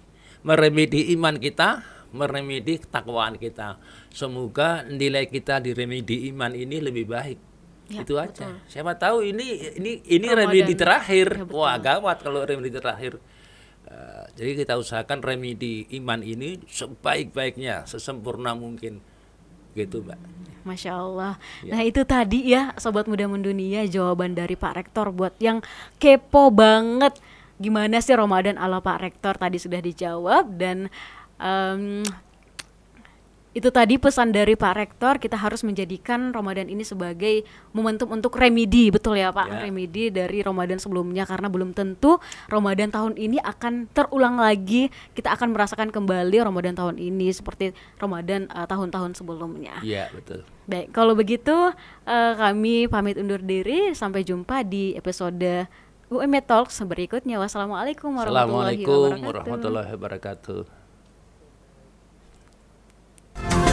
meremedi 0.47 1.11
iman 1.17 1.41
kita, 1.41 1.83
meremedi 2.15 2.79
ketakwaan 2.79 3.41
kita. 3.41 3.83
Semoga 4.15 4.87
nilai 4.87 5.27
kita 5.27 5.59
di 5.59 5.75
remedi 5.75 6.31
iman 6.31 6.55
ini 6.55 6.79
lebih 6.79 7.07
baik. 7.11 7.39
Ya, 7.85 8.01
itu 8.01 8.17
aja. 8.17 8.49
Siapa 8.65 8.97
tahu 8.97 9.29
ini 9.29 9.77
ini 9.77 10.01
ini 10.09 10.29
Ramadan. 10.31 10.49
remedi 10.49 10.73
terakhir. 10.73 11.29
Ya, 11.37 11.45
betul. 11.45 11.61
Wah, 11.61 11.77
gawat 11.77 12.19
kalau 12.25 12.41
remedi 12.47 12.73
terakhir. 12.73 13.21
Eh, 13.85 14.25
jadi 14.41 14.65
kita 14.65 14.81
usahakan 14.81 15.21
remedi 15.21 15.85
iman 16.01 16.25
ini 16.25 16.65
sebaik-baiknya, 16.65 17.85
sesempurna 17.85 18.57
mungkin. 18.57 19.05
Gitu, 19.75 20.01
Mbak. 20.01 20.35
Masya 20.65 20.97
Allah. 20.97 21.37
Nah 21.69 21.81
itu 21.85 22.01
tadi 22.09 22.57
ya 22.57 22.73
Sobat 22.81 23.05
Muda 23.05 23.29
Mendunia 23.29 23.85
jawaban 23.85 24.33
dari 24.33 24.57
Pak 24.57 24.81
Rektor 24.81 25.13
buat 25.13 25.37
yang 25.37 25.61
kepo 26.01 26.49
banget 26.49 27.21
gimana 27.61 28.01
sih 28.01 28.17
Ramadan 28.17 28.57
ala 28.57 28.81
Pak 28.81 28.99
Rektor 29.05 29.37
tadi 29.37 29.61
sudah 29.61 29.79
dijawab 29.79 30.57
dan 30.57 30.89
em, 31.39 32.03
itu 33.55 33.71
tadi 33.71 34.03
pesan 34.03 34.35
dari 34.35 34.59
Pak 34.59 34.75
Rektor 34.75 35.23
kita 35.23 35.39
harus 35.39 35.63
menjadikan 35.63 36.35
Ramadan 36.35 36.67
ini 36.67 36.83
sebagai 36.83 37.47
momentum 37.71 38.11
untuk 38.11 38.35
remedi 38.35 38.91
betul 38.91 39.15
ya 39.15 39.31
Pak 39.31 39.47
Ya. 39.47 39.71
remedi 39.71 40.11
dari 40.11 40.43
Ramadan 40.43 40.83
sebelumnya 40.83 41.23
karena 41.23 41.47
belum 41.47 41.71
tentu 41.71 42.19
Ramadan 42.51 42.91
tahun 42.91 43.15
ini 43.15 43.39
akan 43.39 43.87
terulang 43.95 44.43
lagi 44.43 44.91
kita 45.15 45.31
akan 45.39 45.55
merasakan 45.55 45.95
kembali 45.95 46.43
Ramadan 46.43 46.75
tahun 46.75 46.99
ini 46.99 47.31
seperti 47.31 47.71
Ramadan 47.97 48.51
eh, 48.51 48.67
tahun-tahun 48.67 49.15
sebelumnya. 49.15 49.79
Iya, 49.81 50.11
betul. 50.11 50.43
Baik, 50.67 50.91
kalau 50.91 51.15
begitu 51.15 51.55
eh, 52.11 52.33
kami 52.35 52.91
pamit 52.91 53.15
undur 53.15 53.39
diri. 53.39 53.95
Sampai 53.95 54.27
jumpa 54.27 54.67
di 54.67 54.99
episode 54.99 55.71
UME 56.11 56.41
Talks 56.43 56.83
berikutnya. 56.83 57.39
Wassalamualaikum 57.39 58.11
warahmatullahi 58.11 58.83
Assalamualaikum 58.83 58.99
wabarakatuh. 59.15 59.29
warahmatullahi 59.31 59.91
wabarakatuh. 59.95 60.84
Bye. 63.35 63.64